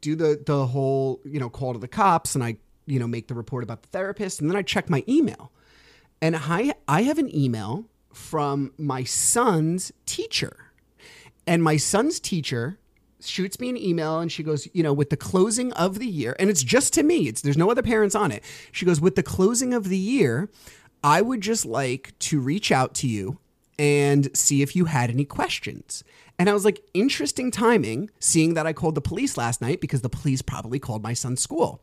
do 0.00 0.16
the, 0.16 0.42
the 0.44 0.66
whole, 0.66 1.20
you 1.24 1.38
know, 1.38 1.50
call 1.50 1.74
to 1.74 1.78
the 1.78 1.88
cops 1.88 2.34
and 2.34 2.42
I, 2.42 2.56
you 2.86 2.98
know, 2.98 3.06
make 3.06 3.28
the 3.28 3.34
report 3.34 3.62
about 3.62 3.82
the 3.82 3.88
therapist. 3.88 4.40
And 4.40 4.48
then 4.48 4.56
I 4.56 4.62
check 4.62 4.88
my 4.88 5.04
email 5.06 5.52
and 6.22 6.36
I, 6.36 6.74
I 6.86 7.02
have 7.02 7.18
an 7.18 7.34
email 7.34 7.86
from 8.12 8.72
my 8.76 9.04
son's 9.04 9.92
teacher 10.06 10.70
and 11.46 11.62
my 11.62 11.76
son's 11.76 12.20
teacher 12.20 12.78
shoots 13.20 13.60
me 13.60 13.68
an 13.68 13.76
email 13.76 14.20
and 14.20 14.30
she 14.30 14.42
goes, 14.42 14.68
you 14.72 14.82
know, 14.82 14.92
with 14.92 15.10
the 15.10 15.16
closing 15.16 15.72
of 15.72 15.98
the 15.98 16.06
year, 16.06 16.36
and 16.38 16.48
it's 16.48 16.62
just 16.62 16.94
to 16.94 17.02
me, 17.02 17.28
it's 17.28 17.42
there's 17.42 17.56
no 17.56 17.70
other 17.70 17.82
parents 17.82 18.14
on 18.14 18.30
it. 18.30 18.44
She 18.72 18.86
goes, 18.86 19.00
with 19.00 19.16
the 19.16 19.22
closing 19.22 19.74
of 19.74 19.88
the 19.88 19.98
year, 19.98 20.48
I 21.02 21.22
would 21.22 21.40
just 21.40 21.66
like 21.66 22.16
to 22.20 22.40
reach 22.40 22.70
out 22.70 22.94
to 22.96 23.08
you 23.08 23.38
and 23.78 24.34
see 24.36 24.62
if 24.62 24.76
you 24.76 24.84
had 24.84 25.10
any 25.10 25.24
questions. 25.24 26.04
And 26.38 26.48
I 26.48 26.52
was 26.54 26.64
like, 26.64 26.80
interesting 26.94 27.50
timing, 27.50 28.10
seeing 28.18 28.54
that 28.54 28.66
I 28.66 28.72
called 28.72 28.94
the 28.94 29.00
police 29.00 29.36
last 29.36 29.60
night 29.60 29.80
because 29.80 30.02
the 30.02 30.08
police 30.08 30.42
probably 30.42 30.78
called 30.78 31.02
my 31.02 31.14
son's 31.14 31.42
school. 31.42 31.82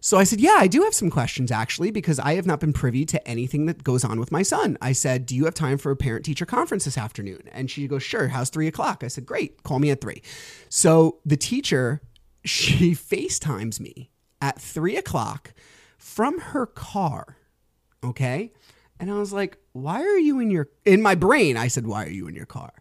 So 0.00 0.16
I 0.16 0.24
said, 0.24 0.40
Yeah, 0.40 0.56
I 0.56 0.66
do 0.66 0.82
have 0.82 0.94
some 0.94 1.10
questions 1.10 1.50
actually, 1.50 1.90
because 1.90 2.18
I 2.18 2.34
have 2.34 2.46
not 2.46 2.60
been 2.60 2.72
privy 2.72 3.04
to 3.06 3.28
anything 3.28 3.66
that 3.66 3.84
goes 3.84 4.04
on 4.04 4.18
with 4.18 4.32
my 4.32 4.42
son. 4.42 4.78
I 4.80 4.92
said, 4.92 5.26
Do 5.26 5.36
you 5.36 5.44
have 5.44 5.54
time 5.54 5.78
for 5.78 5.90
a 5.90 5.96
parent 5.96 6.24
teacher 6.24 6.46
conference 6.46 6.84
this 6.86 6.98
afternoon? 6.98 7.42
And 7.52 7.70
she 7.70 7.86
goes, 7.86 8.02
Sure. 8.02 8.28
How's 8.28 8.50
three 8.50 8.66
o'clock? 8.66 9.04
I 9.04 9.08
said, 9.08 9.26
Great. 9.26 9.62
Call 9.62 9.78
me 9.78 9.90
at 9.90 10.00
three. 10.00 10.22
So 10.68 11.18
the 11.24 11.36
teacher, 11.36 12.00
she 12.44 12.92
FaceTimes 12.92 13.78
me 13.80 14.10
at 14.40 14.60
three 14.60 14.96
o'clock 14.96 15.52
from 15.98 16.40
her 16.40 16.66
car. 16.66 17.36
Okay. 18.02 18.52
And 18.98 19.10
I 19.10 19.14
was 19.14 19.32
like, 19.32 19.58
Why 19.72 20.02
are 20.02 20.18
you 20.18 20.40
in 20.40 20.50
your, 20.50 20.68
in 20.84 21.02
my 21.02 21.14
brain, 21.14 21.56
I 21.56 21.68
said, 21.68 21.86
Why 21.86 22.06
are 22.06 22.10
you 22.10 22.26
in 22.26 22.34
your 22.34 22.46
car? 22.46 22.72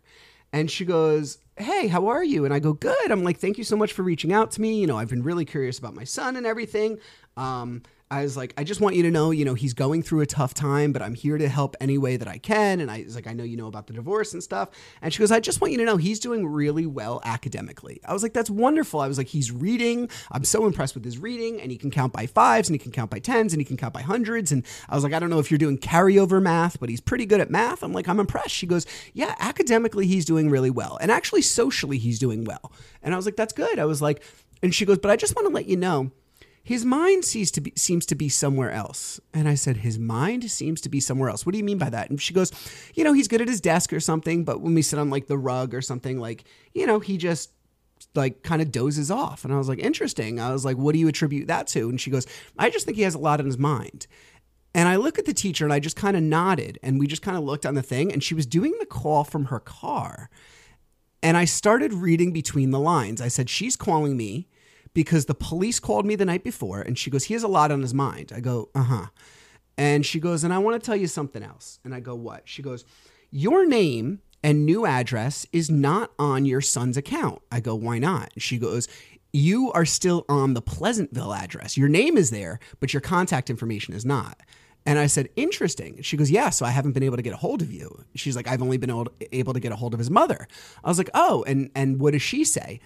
And 0.52 0.70
she 0.70 0.86
goes, 0.86 1.38
Hey, 1.58 1.88
how 1.88 2.08
are 2.08 2.24
you? 2.24 2.46
And 2.46 2.54
I 2.54 2.60
go, 2.60 2.74
Good. 2.74 3.12
I'm 3.12 3.24
like, 3.24 3.38
Thank 3.38 3.58
you 3.58 3.64
so 3.64 3.76
much 3.76 3.94
for 3.94 4.04
reaching 4.04 4.34
out 4.34 4.52
to 4.52 4.62
me. 4.62 4.80
You 4.80 4.88
know, 4.88 4.98
I've 4.98 5.10
been 5.10 5.24
really 5.24 5.46
curious 5.46 5.80
about 5.80 5.96
my 5.96 6.04
son 6.04 6.36
and 6.36 6.46
everything. 6.46 7.00
Um, 7.38 7.84
I 8.12 8.24
was 8.24 8.36
like, 8.36 8.56
I 8.58 8.64
just 8.64 8.82
want 8.82 8.96
you 8.96 9.04
to 9.04 9.12
know, 9.12 9.30
you 9.30 9.46
know, 9.46 9.54
he's 9.54 9.76
going 9.76 10.02
through 10.02 10.22
a 10.22 10.26
tough 10.26 10.56
time, 10.56 10.92
but 10.92 11.04
I'm 11.04 11.14
here 11.14 11.38
to 11.38 11.48
help 11.48 11.76
any 11.80 12.00
way 12.00 12.18
that 12.18 12.28
I 12.28 12.40
can. 12.40 12.80
And 12.80 12.90
I 12.90 13.04
was 13.04 13.14
like, 13.14 13.28
I 13.28 13.34
know 13.34 13.44
you 13.44 13.56
know 13.56 13.68
about 13.68 13.86
the 13.86 13.94
divorce 13.94 14.34
and 14.34 14.42
stuff. 14.42 14.70
And 15.04 15.14
she 15.14 15.20
goes, 15.20 15.32
I 15.32 15.40
just 15.40 15.62
want 15.62 15.74
you 15.74 15.78
to 15.78 15.86
know 15.86 15.96
he's 15.96 16.20
doing 16.20 16.48
really 16.48 16.88
well 16.88 17.22
academically. 17.24 18.02
I 18.04 18.14
was 18.14 18.24
like, 18.24 18.34
that's 18.34 18.50
wonderful. 18.50 19.00
I 19.00 19.08
was 19.08 19.20
like, 19.20 19.28
he's 19.28 19.52
reading. 19.52 20.10
I'm 20.32 20.44
so 20.44 20.66
impressed 20.66 20.96
with 20.96 21.06
his 21.06 21.20
reading, 21.20 21.62
and 21.62 21.70
he 21.70 21.78
can 21.78 21.92
count 21.92 22.12
by 22.12 22.26
fives, 22.26 22.68
and 22.68 22.74
he 22.74 22.80
can 22.80 22.92
count 22.92 23.12
by 23.12 23.20
tens, 23.20 23.54
and 23.54 23.62
he 23.62 23.66
can 23.66 23.78
count 23.78 23.94
by 23.94 24.02
hundreds. 24.02 24.52
And 24.52 24.66
I 24.90 24.96
was 24.96 25.04
like, 25.04 25.14
I 25.14 25.20
don't 25.20 25.30
know 25.30 25.40
if 25.40 25.52
you're 25.52 25.60
doing 25.60 25.78
carryover 25.78 26.42
math, 26.42 26.80
but 26.80 26.90
he's 26.90 27.02
pretty 27.02 27.28
good 27.28 27.42
at 27.42 27.52
math. 27.52 27.84
I'm 27.84 27.94
like, 27.94 28.08
I'm 28.08 28.20
impressed. 28.20 28.50
She 28.56 28.66
goes, 28.66 28.88
Yeah, 29.14 29.36
academically, 29.38 30.08
he's 30.08 30.26
doing 30.26 30.50
really 30.50 30.72
well. 30.72 30.98
And 31.00 31.12
actually, 31.12 31.44
socially, 31.44 32.00
he's 32.00 32.18
doing 32.18 32.44
well. 32.44 32.72
And 33.04 33.14
I 33.14 33.18
was 33.18 33.28
like, 33.28 33.36
That's 33.36 33.54
good. 33.54 33.78
I 33.78 33.86
was 33.86 34.02
like, 34.02 34.24
and 34.64 34.74
she 34.74 34.84
goes, 34.84 34.98
But 34.98 35.12
I 35.12 35.16
just 35.16 35.36
want 35.36 35.48
to 35.48 35.54
let 35.54 35.68
you 35.68 35.78
know 35.78 36.10
his 36.70 36.86
mind 36.86 37.26
seems 37.26 37.50
to 37.50 37.62
be 37.62 37.74
seems 37.76 38.06
to 38.06 38.14
be 38.14 38.30
somewhere 38.30 38.70
else. 38.70 39.20
And 39.34 39.50
I 39.50 39.56
said, 39.56 39.78
his 39.78 39.98
mind 39.98 40.52
seems 40.52 40.80
to 40.82 40.90
be 40.90 41.00
somewhere 41.00 41.28
else. 41.28 41.44
What 41.44 41.54
do 41.54 41.58
you 41.58 41.64
mean 41.64 41.80
by 41.80 41.90
that? 41.90 42.12
And 42.12 42.22
she 42.22 42.32
goes, 42.32 42.52
you 42.94 43.04
know, 43.04 43.12
he's 43.12 43.28
good 43.28 43.42
at 43.42 43.48
his 43.48 43.60
desk 43.60 43.92
or 43.92 44.00
something, 44.00 44.44
but 44.44 44.62
when 44.62 44.76
we 44.76 44.84
sit 44.84 45.00
on 45.00 45.10
like 45.10 45.26
the 45.26 45.36
rug 45.36 45.74
or 45.74 45.82
something, 45.82 46.20
like, 46.20 46.44
you 46.76 46.86
know, 46.86 47.00
he 47.00 47.18
just 47.18 47.50
like 48.14 48.44
kind 48.44 48.62
of 48.62 48.72
dozes 48.72 49.10
off. 49.10 49.46
And 49.46 49.52
I 49.52 49.58
was 49.58 49.68
like, 49.68 49.80
interesting. 49.80 50.40
I 50.40 50.52
was 50.52 50.64
like, 50.64 50.78
what 50.78 50.94
do 50.94 51.00
you 51.00 51.08
attribute 51.08 51.48
that 51.48 51.66
to? 51.70 51.90
And 51.90 52.00
she 52.00 52.12
goes, 52.12 52.28
I 52.60 52.70
just 52.70 52.86
think 52.86 52.98
he 52.98 53.04
has 53.04 53.16
a 53.16 53.20
lot 53.20 53.40
in 53.40 53.48
his 53.48 53.58
mind. 53.58 54.06
And 54.76 54.88
I 54.88 54.98
look 54.98 55.18
at 55.18 55.26
the 55.26 55.34
teacher 55.34 55.66
and 55.66 55.74
I 55.74 55.80
just 55.80 55.96
kind 55.96 56.16
of 56.16 56.22
nodded 56.22 56.78
and 56.84 57.00
we 57.00 57.08
just 57.08 57.24
kind 57.24 57.36
of 57.36 57.44
looked 57.44 57.66
on 57.66 57.74
the 57.74 57.82
thing 57.82 58.14
and 58.14 58.24
she 58.24 58.36
was 58.36 58.46
doing 58.46 58.76
the 58.80 58.86
call 58.86 59.24
from 59.24 59.46
her 59.46 59.60
car. 59.60 60.30
And 61.24 61.36
I 61.36 61.46
started 61.46 61.94
reading 61.94 62.32
between 62.32 62.70
the 62.70 62.80
lines. 62.80 63.22
I 63.22 63.28
said, 63.28 63.50
she's 63.50 63.76
calling 63.76 64.16
me 64.16 64.50
because 65.00 65.28
the 65.28 65.34
police 65.34 65.80
called 65.80 66.06
me 66.06 66.18
the 66.18 66.26
night 66.26 66.44
before 66.44 66.82
and 66.82 67.00
she 67.00 67.10
goes, 67.10 67.24
he 67.24 67.34
has 67.34 67.42
a 67.42 67.48
lot 67.48 67.72
on 67.72 67.82
his 67.82 67.94
mind. 67.94 68.34
I 68.36 68.42
go, 68.42 68.68
uh 68.76 68.84
huh. 68.84 69.06
And 69.78 70.06
she 70.06 70.20
goes, 70.20 70.44
And 70.44 70.54
I 70.54 70.58
want 70.58 70.76
to 70.76 70.86
tell 70.86 70.98
you 70.98 71.08
something 71.08 71.42
else. 71.42 71.80
And 71.86 71.96
I 71.96 72.02
go, 72.02 72.16
What? 72.16 72.42
She 72.44 72.62
goes, 72.62 72.84
Your 73.32 73.66
name 73.66 74.20
and 74.44 74.66
new 74.66 74.86
address 74.86 75.46
is 75.54 75.70
not 75.70 76.12
on 76.20 76.44
your 76.44 76.60
son's 76.60 76.98
account. 76.98 77.42
I 77.50 77.62
go, 77.62 77.76
Why 77.76 77.98
not? 77.98 78.34
She 78.40 78.58
goes, 78.58 78.90
You 79.32 79.72
are 79.72 79.86
still 79.86 80.26
on 80.28 80.54
the 80.54 80.62
Pleasantville 80.62 81.34
address. 81.34 81.78
Your 81.78 81.88
name 81.88 82.18
is 82.18 82.30
there, 82.30 82.60
but 82.82 82.94
your 82.94 83.00
contact 83.00 83.50
information 83.50 83.94
is 83.94 84.04
not. 84.04 84.38
And 84.86 84.98
I 84.98 85.08
said, 85.08 85.30
interesting. 85.36 86.02
She 86.02 86.18
goes, 86.18 86.32
yeah, 86.32 86.50
so 86.50 86.66
I 86.66 86.70
haven't 86.70 86.94
been 86.94 87.04
able 87.04 87.18
to 87.18 87.22
get 87.22 87.34
a 87.34 87.38
hold 87.38 87.62
of 87.62 87.72
you. 87.72 88.06
She's 88.16 88.36
like, 88.36 88.48
I've 88.48 88.62
only 88.62 88.78
been 88.78 88.90
able 88.90 89.06
to, 89.06 89.12
able 89.36 89.54
to 89.54 89.60
get 89.60 89.74
a 89.74 89.76
hold 89.76 89.94
of 89.94 90.00
his 90.00 90.10
mother. 90.10 90.48
I 90.84 90.88
was 90.88 90.98
like, 90.98 91.10
oh, 91.14 91.44
and, 91.46 91.70
and 91.76 92.00
what 92.00 92.14
does 92.14 92.22
she 92.22 92.46
say? 92.46 92.80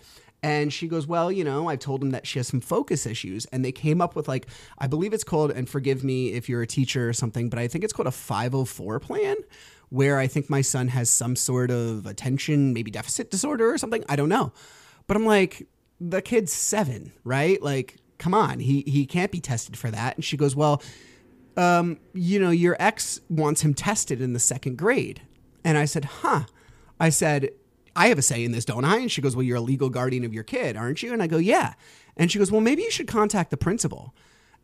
And 0.43 0.73
she 0.73 0.89
goes, 0.89 1.07
Well, 1.07 1.31
you 1.31 1.45
know, 1.45 1.69
I've 1.69 1.79
told 1.79 2.03
him 2.03 2.11
that 2.11 2.27
she 2.27 2.37
has 2.37 2.47
some 2.47 2.59
focus 2.59 3.05
issues. 3.05 3.45
And 3.47 3.63
they 3.63 3.71
came 3.71 4.01
up 4.01 4.13
with, 4.13 4.27
like, 4.27 4.45
I 4.77 4.87
believe 4.87 5.13
it's 5.13 5.23
called, 5.23 5.51
and 5.51 5.67
forgive 5.67 6.03
me 6.03 6.33
if 6.33 6.49
you're 6.49 6.61
a 6.61 6.67
teacher 6.67 7.07
or 7.07 7.13
something, 7.13 7.49
but 7.49 7.57
I 7.57 7.67
think 7.69 7.85
it's 7.85 7.93
called 7.93 8.07
a 8.07 8.11
504 8.11 8.99
plan, 8.99 9.37
where 9.89 10.19
I 10.19 10.27
think 10.27 10.49
my 10.49 10.59
son 10.61 10.89
has 10.89 11.09
some 11.09 11.37
sort 11.37 11.71
of 11.71 12.05
attention, 12.05 12.73
maybe 12.73 12.91
deficit 12.91 13.31
disorder 13.31 13.71
or 13.71 13.77
something. 13.77 14.03
I 14.09 14.17
don't 14.17 14.29
know. 14.29 14.51
But 15.07 15.15
I'm 15.15 15.25
like, 15.25 15.65
the 16.01 16.21
kid's 16.21 16.51
seven, 16.51 17.13
right? 17.23 17.61
Like, 17.61 17.95
come 18.17 18.33
on, 18.33 18.59
he, 18.59 18.83
he 18.85 19.05
can't 19.05 19.31
be 19.31 19.39
tested 19.39 19.77
for 19.77 19.89
that. 19.91 20.15
And 20.15 20.25
she 20.25 20.35
goes, 20.35 20.57
Well, 20.57 20.83
um, 21.55 21.99
you 22.13 22.37
know, 22.37 22.51
your 22.51 22.75
ex 22.79 23.21
wants 23.29 23.61
him 23.61 23.73
tested 23.73 24.19
in 24.19 24.33
the 24.33 24.39
second 24.39 24.77
grade. 24.77 25.21
And 25.63 25.77
I 25.77 25.85
said, 25.85 26.05
Huh. 26.05 26.43
I 26.99 27.09
said, 27.09 27.49
I 27.95 28.07
have 28.07 28.17
a 28.17 28.23
say 28.23 28.43
in 28.43 28.51
this, 28.51 28.65
don't 28.65 28.85
I? 28.85 28.97
And 28.97 29.11
she 29.11 29.21
goes, 29.21 29.35
Well, 29.35 29.43
you're 29.43 29.57
a 29.57 29.61
legal 29.61 29.89
guardian 29.89 30.23
of 30.23 30.33
your 30.33 30.43
kid, 30.43 30.75
aren't 30.75 31.03
you? 31.03 31.13
And 31.13 31.21
I 31.21 31.27
go, 31.27 31.37
Yeah. 31.37 31.73
And 32.17 32.31
she 32.31 32.39
goes, 32.39 32.51
Well, 32.51 32.61
maybe 32.61 32.83
you 32.83 32.91
should 32.91 33.07
contact 33.07 33.51
the 33.51 33.57
principal. 33.57 34.13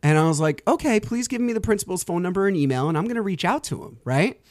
And 0.02 0.18
I 0.18 0.28
was 0.28 0.40
like, 0.40 0.64
Okay, 0.68 1.00
please 1.00 1.28
give 1.28 1.42
me 1.42 1.54
the 1.54 1.62
principal's 1.62 2.04
phone 2.04 2.22
number 2.22 2.48
and 2.48 2.58
email, 2.58 2.90
and 2.90 2.98
I'm 2.98 3.06
going 3.06 3.16
to 3.16 3.22
reach 3.22 3.46
out 3.46 3.64
to 3.66 3.84
him, 3.84 4.00
right? 4.04 4.42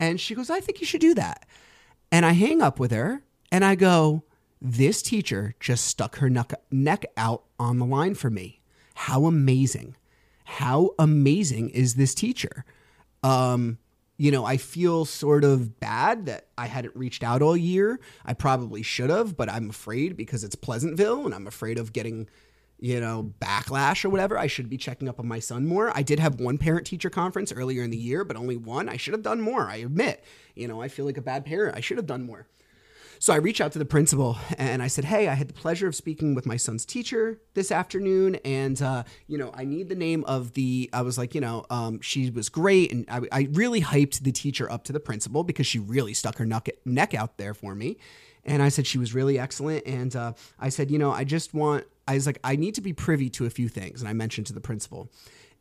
And 0.00 0.20
she 0.20 0.34
goes, 0.34 0.50
I 0.50 0.60
think 0.60 0.80
you 0.80 0.86
should 0.86 1.00
do 1.00 1.14
that. 1.14 1.46
And 2.10 2.24
I 2.24 2.32
hang 2.32 2.62
up 2.62 2.78
with 2.78 2.90
her 2.90 3.22
and 3.50 3.64
I 3.64 3.74
go, 3.74 4.24
This 4.60 5.02
teacher 5.02 5.54
just 5.60 5.86
stuck 5.86 6.16
her 6.16 6.30
neck 6.70 7.04
out 7.16 7.44
on 7.58 7.78
the 7.78 7.86
line 7.86 8.14
for 8.14 8.30
me. 8.30 8.60
How 8.94 9.26
amazing. 9.26 9.96
How 10.44 10.94
amazing 10.98 11.70
is 11.70 11.94
this 11.94 12.14
teacher? 12.14 12.64
Um, 13.22 13.78
you 14.18 14.32
know, 14.32 14.44
I 14.44 14.56
feel 14.56 15.04
sort 15.04 15.44
of 15.44 15.78
bad 15.78 16.26
that 16.26 16.48
I 16.58 16.66
hadn't 16.66 16.96
reached 16.96 17.22
out 17.22 17.40
all 17.40 17.56
year. 17.56 18.00
I 18.26 18.34
probably 18.34 18.82
should 18.82 19.10
have, 19.10 19.36
but 19.36 19.48
I'm 19.48 19.70
afraid 19.70 20.16
because 20.16 20.42
it's 20.42 20.56
Pleasantville 20.56 21.24
and 21.24 21.32
I'm 21.32 21.46
afraid 21.46 21.78
of 21.78 21.92
getting, 21.92 22.28
you 22.80 23.00
know, 23.00 23.32
backlash 23.40 24.04
or 24.04 24.08
whatever. 24.08 24.36
I 24.36 24.48
should 24.48 24.68
be 24.68 24.76
checking 24.76 25.08
up 25.08 25.20
on 25.20 25.28
my 25.28 25.38
son 25.38 25.68
more. 25.68 25.96
I 25.96 26.02
did 26.02 26.18
have 26.18 26.40
one 26.40 26.58
parent 26.58 26.84
teacher 26.84 27.10
conference 27.10 27.52
earlier 27.52 27.84
in 27.84 27.90
the 27.90 27.96
year, 27.96 28.24
but 28.24 28.36
only 28.36 28.56
one. 28.56 28.88
I 28.88 28.96
should 28.96 29.14
have 29.14 29.22
done 29.22 29.40
more. 29.40 29.68
I 29.68 29.76
admit, 29.76 30.24
you 30.56 30.66
know, 30.66 30.82
I 30.82 30.88
feel 30.88 31.04
like 31.04 31.16
a 31.16 31.22
bad 31.22 31.44
parent. 31.46 31.76
I 31.76 31.80
should 31.80 31.96
have 31.96 32.06
done 32.06 32.26
more. 32.26 32.48
So 33.20 33.32
I 33.32 33.36
reached 33.36 33.60
out 33.60 33.72
to 33.72 33.78
the 33.78 33.84
principal 33.84 34.36
and 34.58 34.82
I 34.82 34.86
said, 34.86 35.04
Hey, 35.04 35.28
I 35.28 35.34
had 35.34 35.48
the 35.48 35.54
pleasure 35.54 35.88
of 35.88 35.94
speaking 35.94 36.34
with 36.34 36.46
my 36.46 36.56
son's 36.56 36.84
teacher 36.84 37.40
this 37.54 37.72
afternoon. 37.72 38.36
And, 38.44 38.80
uh, 38.80 39.04
you 39.26 39.38
know, 39.38 39.50
I 39.54 39.64
need 39.64 39.88
the 39.88 39.96
name 39.96 40.24
of 40.24 40.54
the, 40.54 40.88
I 40.92 41.02
was 41.02 41.18
like, 41.18 41.34
you 41.34 41.40
know, 41.40 41.66
um, 41.70 42.00
she 42.00 42.30
was 42.30 42.48
great. 42.48 42.92
And 42.92 43.06
I, 43.10 43.20
I, 43.32 43.48
really 43.52 43.80
hyped 43.80 44.22
the 44.22 44.32
teacher 44.32 44.70
up 44.70 44.84
to 44.84 44.92
the 44.92 45.00
principal 45.00 45.42
because 45.42 45.66
she 45.66 45.78
really 45.78 46.14
stuck 46.14 46.38
her 46.38 46.46
neck, 46.46 46.68
neck 46.84 47.14
out 47.14 47.38
there 47.38 47.54
for 47.54 47.74
me. 47.74 47.98
And 48.44 48.62
I 48.62 48.68
said 48.68 48.86
she 48.86 48.98
was 48.98 49.14
really 49.14 49.38
excellent. 49.38 49.86
And 49.86 50.14
uh, 50.14 50.34
I 50.58 50.68
said, 50.68 50.90
you 50.90 50.98
know, 50.98 51.10
I 51.10 51.24
just 51.24 51.52
want, 51.52 51.84
I 52.06 52.14
was 52.14 52.26
like, 52.26 52.38
I 52.44 52.56
need 52.56 52.74
to 52.76 52.80
be 52.80 52.92
privy 52.92 53.28
to 53.30 53.46
a 53.46 53.50
few 53.50 53.68
things. 53.68 54.00
And 54.00 54.08
I 54.08 54.12
mentioned 54.12 54.46
to 54.46 54.52
the 54.52 54.60
principal. 54.60 55.10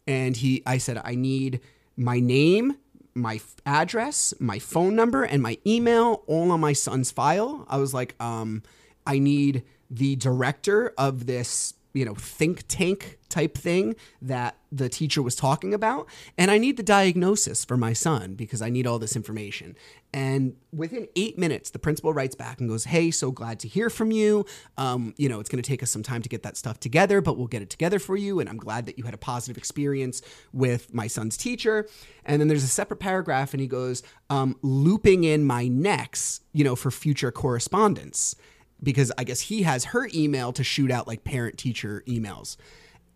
And 0.06 0.38
he, 0.38 0.64
I 0.66 0.78
said, 0.78 1.02
I 1.04 1.16
need 1.16 1.60
my 1.98 2.20
name 2.20 2.78
my 3.18 3.40
address, 3.66 4.34
my 4.40 4.60
phone 4.60 4.96
number, 4.96 5.24
and 5.24 5.42
my 5.42 5.58
email 5.66 6.24
all 6.28 6.52
on 6.52 6.60
my 6.60 6.74
son's 6.74 7.12
file. 7.12 7.66
I 7.70 7.78
was 7.78 7.94
like, 7.94 8.16
um, 8.22 8.64
I 9.06 9.20
need 9.20 9.64
the 9.90 10.16
director 10.16 10.94
of 10.98 11.26
this 11.26 11.74
you 11.94 12.06
know 12.06 12.16
think 12.16 12.64
tank 12.68 13.18
type 13.30 13.58
thing 13.58 13.96
that 14.22 14.56
the 14.72 14.88
teacher 14.88 15.22
was 15.22 15.36
talking 15.36 15.74
about. 15.74 16.08
And 16.38 16.52
i 16.52 16.58
need 16.58 16.78
the 16.78 16.84
diagnosis 16.84 17.66
for 17.66 17.78
my 17.78 17.94
son 17.94 18.36
because 18.36 18.62
i 18.62 18.70
need 18.70 18.88
all 18.88 19.00
this 19.00 19.16
information. 19.16 19.76
And 20.14 20.56
within 20.72 21.08
eight 21.16 21.38
minutes 21.38 21.70
the 21.70 21.80
principal 21.80 22.14
writes 22.14 22.36
back 22.36 22.60
and 22.60 22.70
goes 22.70 22.86
hey 22.86 23.12
so 23.12 23.32
glad 23.32 23.60
to 23.62 23.68
hear 23.68 23.90
from 23.90 24.12
you. 24.12 24.46
Um, 24.78 25.14
you 25.18 25.30
know 25.30 25.40
it's 25.40 25.50
going 25.50 25.62
to 25.62 25.68
take 25.68 25.84
us 25.84 25.92
some 25.92 26.04
time 26.04 26.22
to 26.22 26.30
get 26.30 26.44
that 26.44 26.58
stuff 26.58 26.80
together 26.80 27.22
but 27.22 27.38
we'll 27.38 27.48
get 27.48 27.62
it 27.62 27.70
together 27.70 28.00
for 28.00 28.16
you. 28.16 28.40
And 28.40 28.50
i'm 28.50 28.58
glad 28.58 28.86
that 28.86 28.98
you 28.98 29.04
had 29.04 29.14
a 29.14 29.18
positive 29.18 29.58
experience 29.58 30.22
with 30.54 30.94
my 30.94 31.08
son's 31.08 31.38
teacher. 31.38 31.88
And 32.26 32.42
then 32.42 32.48
there's 32.48 32.64
a 32.64 32.68
separate 32.68 33.00
paragraph 33.00 33.54
and 33.54 33.62
he 33.62 33.68
goes 33.68 34.04
um, 34.30 34.58
looping 34.62 35.24
in 35.24 35.46
my 35.46 35.68
next 35.68 36.44
you 36.54 36.64
know 36.64 36.76
for 36.76 36.92
future 36.92 37.32
correspondence 37.32 38.36
because 38.82 39.12
I 39.18 39.24
guess 39.24 39.42
he 39.42 39.64
has 39.64 39.86
her 39.86 40.10
email 40.14 40.54
to 40.54 40.64
shoot 40.64 40.92
out 40.92 41.08
like 41.08 41.24
parent 41.24 41.58
teacher 41.58 42.04
emails. 42.08 42.58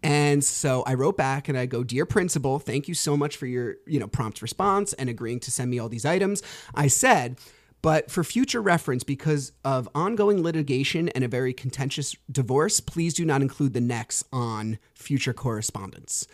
And 0.04 0.44
so 0.44 0.82
I 0.84 0.96
wrote 0.96 1.16
back 1.16 1.48
and 1.48 1.58
I 1.58 1.68
go, 1.68 1.84
"Dear 1.84 2.06
principal, 2.06 2.60
thank 2.60 2.88
you 2.88 2.94
so 2.94 3.16
much 3.16 3.38
for 3.38 3.46
your, 3.46 3.76
you 3.86 4.00
know, 4.00 4.08
prompt 4.08 4.42
response 4.42 4.94
and 4.94 5.10
agreeing 5.10 5.40
to 5.42 5.52
send 5.52 5.70
me 5.70 5.78
all 5.80 5.90
these 5.90 6.06
items." 6.06 6.42
I 6.74 6.88
said, 6.88 7.38
"But 7.84 8.10
for 8.10 8.24
future 8.24 8.62
reference 8.62 9.04
because 9.04 9.52
of 9.64 9.88
ongoing 9.94 10.42
litigation 10.42 11.10
and 11.10 11.24
a 11.24 11.28
very 11.28 11.54
contentious 11.54 12.16
divorce, 12.32 12.80
please 12.80 13.14
do 13.14 13.26
not 13.26 13.44
include 13.44 13.74
the 13.74 13.82
next 13.82 14.24
on 14.34 14.80
future 14.96 15.34
correspondence." 15.34 16.26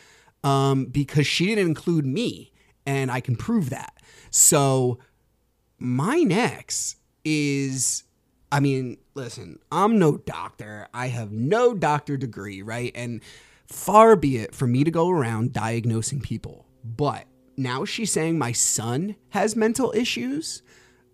Um, 0.44 0.86
because 0.86 1.28
she 1.28 1.48
didn't 1.48 1.68
include 1.68 2.06
me 2.06 2.54
and 2.86 3.12
I 3.12 3.20
can 3.20 3.36
prove 3.36 3.70
that. 3.72 4.02
So 4.30 5.00
my 5.78 6.20
next 6.20 6.96
is 7.26 8.04
I 8.52 8.62
mean, 8.62 8.98
listen, 9.18 9.58
I'm 9.72 9.98
no 9.98 10.18
doctor. 10.18 10.88
I 10.94 11.08
have 11.08 11.32
no 11.32 11.74
doctor 11.74 12.18
degree, 12.18 12.62
right? 12.62 12.92
And 12.94 13.22
far 13.66 14.16
be 14.16 14.38
it 14.38 14.54
for 14.54 14.68
me 14.68 14.84
to 14.84 14.92
go 14.92 15.10
around 15.10 15.54
diagnosing 15.54 16.22
people. 16.22 16.68
But 16.84 17.26
now 17.58 17.84
she's 17.84 18.12
saying 18.12 18.38
my 18.38 18.52
son 18.52 19.16
has 19.30 19.56
mental 19.56 19.92
issues. 19.96 20.62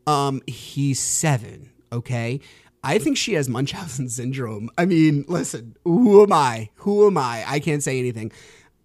Um, 0.05 0.41
he's 0.45 0.99
seven, 0.99 1.71
okay? 1.93 2.41
I 2.83 2.97
think 2.97 3.15
she 3.15 3.35
has 3.35 3.47
Munchausen 3.47 4.09
syndrome. 4.09 4.69
I 4.77 4.85
mean, 4.85 5.23
listen, 5.29 5.77
who 5.85 6.21
am 6.23 6.33
I? 6.33 6.71
Who 6.75 7.07
am 7.07 7.17
I? 7.17 7.45
I 7.47 7.59
can't 7.61 7.81
say 7.81 7.99
anything. 7.99 8.33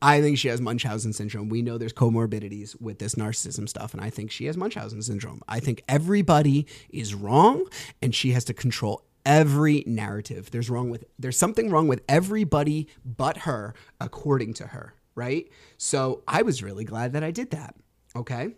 I 0.00 0.20
think 0.20 0.38
she 0.38 0.46
has 0.46 0.60
Munchausen 0.60 1.12
syndrome. 1.12 1.48
We 1.48 1.62
know 1.62 1.76
there's 1.76 1.92
comorbidities 1.92 2.80
with 2.80 3.00
this 3.00 3.16
narcissism 3.16 3.68
stuff, 3.68 3.94
and 3.94 4.02
I 4.02 4.10
think 4.10 4.30
she 4.30 4.44
has 4.44 4.56
Munchausen 4.56 5.02
syndrome. 5.02 5.42
I 5.48 5.58
think 5.58 5.82
everybody 5.88 6.66
is 6.90 7.14
wrong, 7.14 7.66
and 8.00 8.14
she 8.14 8.30
has 8.30 8.44
to 8.44 8.54
control 8.54 9.02
every 9.28 9.84
narrative. 9.86 10.50
There's 10.50 10.70
wrong 10.70 10.90
with 10.90 11.04
there's 11.18 11.38
something 11.38 11.70
wrong 11.70 11.86
with 11.86 12.02
everybody 12.08 12.88
but 13.04 13.38
her, 13.38 13.74
according 14.00 14.54
to 14.54 14.68
her, 14.68 14.94
right? 15.14 15.48
So 15.76 16.22
I 16.26 16.42
was 16.42 16.62
really 16.62 16.84
glad 16.84 17.12
that 17.12 17.22
I 17.22 17.30
did 17.30 17.50
that. 17.50 17.76
Okay. 18.16 18.56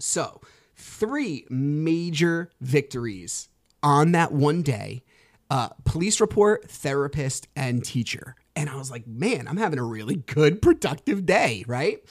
So 0.00 0.40
three 0.74 1.46
major 1.50 2.50
victories 2.60 3.50
on 3.82 4.12
that 4.12 4.32
one 4.32 4.62
day. 4.62 5.04
Uh, 5.50 5.68
police 5.84 6.18
report, 6.18 6.70
therapist, 6.70 7.46
and 7.54 7.84
teacher. 7.84 8.34
And 8.56 8.70
I 8.70 8.76
was 8.76 8.90
like, 8.90 9.06
man, 9.06 9.46
I'm 9.46 9.58
having 9.58 9.78
a 9.78 9.84
really 9.84 10.16
good, 10.16 10.62
productive 10.62 11.26
day, 11.26 11.62
right? 11.66 12.02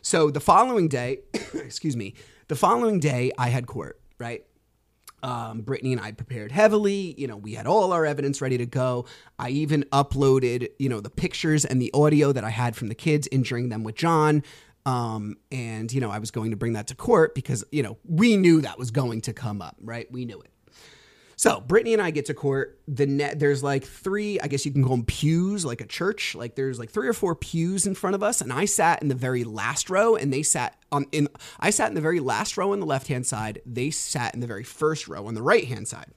So 0.00 0.30
the 0.30 0.40
following 0.40 0.88
day, 0.88 1.18
excuse 1.54 1.94
me, 1.94 2.14
the 2.48 2.56
following 2.56 2.98
day, 2.98 3.32
I 3.36 3.50
had 3.50 3.66
court, 3.66 4.00
right? 4.18 4.46
Um, 5.22 5.62
Brittany 5.62 5.92
and 5.92 6.00
I 6.00 6.12
prepared 6.12 6.52
heavily. 6.52 7.14
You 7.18 7.26
know, 7.26 7.36
we 7.36 7.54
had 7.54 7.66
all 7.66 7.92
our 7.92 8.06
evidence 8.06 8.40
ready 8.40 8.58
to 8.58 8.66
go. 8.66 9.06
I 9.38 9.50
even 9.50 9.84
uploaded, 9.92 10.68
you 10.78 10.88
know, 10.88 11.00
the 11.00 11.10
pictures 11.10 11.64
and 11.64 11.80
the 11.80 11.90
audio 11.94 12.32
that 12.32 12.44
I 12.44 12.50
had 12.50 12.76
from 12.76 12.88
the 12.88 12.94
kids 12.94 13.28
injuring 13.32 13.70
them 13.70 13.82
with 13.82 13.96
John. 13.96 14.42
Um, 14.84 15.36
and, 15.50 15.92
you 15.92 16.00
know, 16.00 16.10
I 16.10 16.20
was 16.20 16.30
going 16.30 16.52
to 16.52 16.56
bring 16.56 16.74
that 16.74 16.86
to 16.88 16.94
court 16.94 17.34
because, 17.34 17.64
you 17.72 17.82
know, 17.82 17.98
we 18.04 18.36
knew 18.36 18.60
that 18.60 18.78
was 18.78 18.92
going 18.92 19.20
to 19.22 19.32
come 19.32 19.60
up, 19.60 19.76
right? 19.80 20.10
We 20.12 20.24
knew 20.24 20.40
it. 20.40 20.50
So 21.38 21.60
Brittany 21.60 21.92
and 21.92 22.00
I 22.00 22.10
get 22.10 22.24
to 22.26 22.34
court. 22.34 22.80
The 22.88 23.06
net 23.06 23.38
there's 23.38 23.62
like 23.62 23.84
three, 23.84 24.40
I 24.40 24.46
guess 24.48 24.64
you 24.64 24.72
can 24.72 24.82
call 24.82 24.96
them 24.96 25.04
pews, 25.04 25.66
like 25.66 25.82
a 25.82 25.86
church. 25.86 26.34
Like 26.34 26.54
there's 26.54 26.78
like 26.78 26.90
three 26.90 27.06
or 27.06 27.12
four 27.12 27.34
pews 27.34 27.86
in 27.86 27.94
front 27.94 28.14
of 28.14 28.22
us, 28.22 28.40
and 28.40 28.52
I 28.52 28.64
sat 28.64 29.02
in 29.02 29.08
the 29.08 29.14
very 29.14 29.44
last 29.44 29.90
row, 29.90 30.16
and 30.16 30.32
they 30.32 30.42
sat 30.42 30.76
on 30.90 31.04
in. 31.12 31.28
I 31.60 31.70
sat 31.70 31.88
in 31.88 31.94
the 31.94 32.00
very 32.00 32.20
last 32.20 32.56
row 32.56 32.72
on 32.72 32.80
the 32.80 32.86
left 32.86 33.08
hand 33.08 33.26
side. 33.26 33.60
They 33.66 33.90
sat 33.90 34.34
in 34.34 34.40
the 34.40 34.46
very 34.46 34.64
first 34.64 35.08
row 35.08 35.26
on 35.26 35.34
the 35.34 35.42
right 35.42 35.66
hand 35.66 35.88
side, 35.88 36.12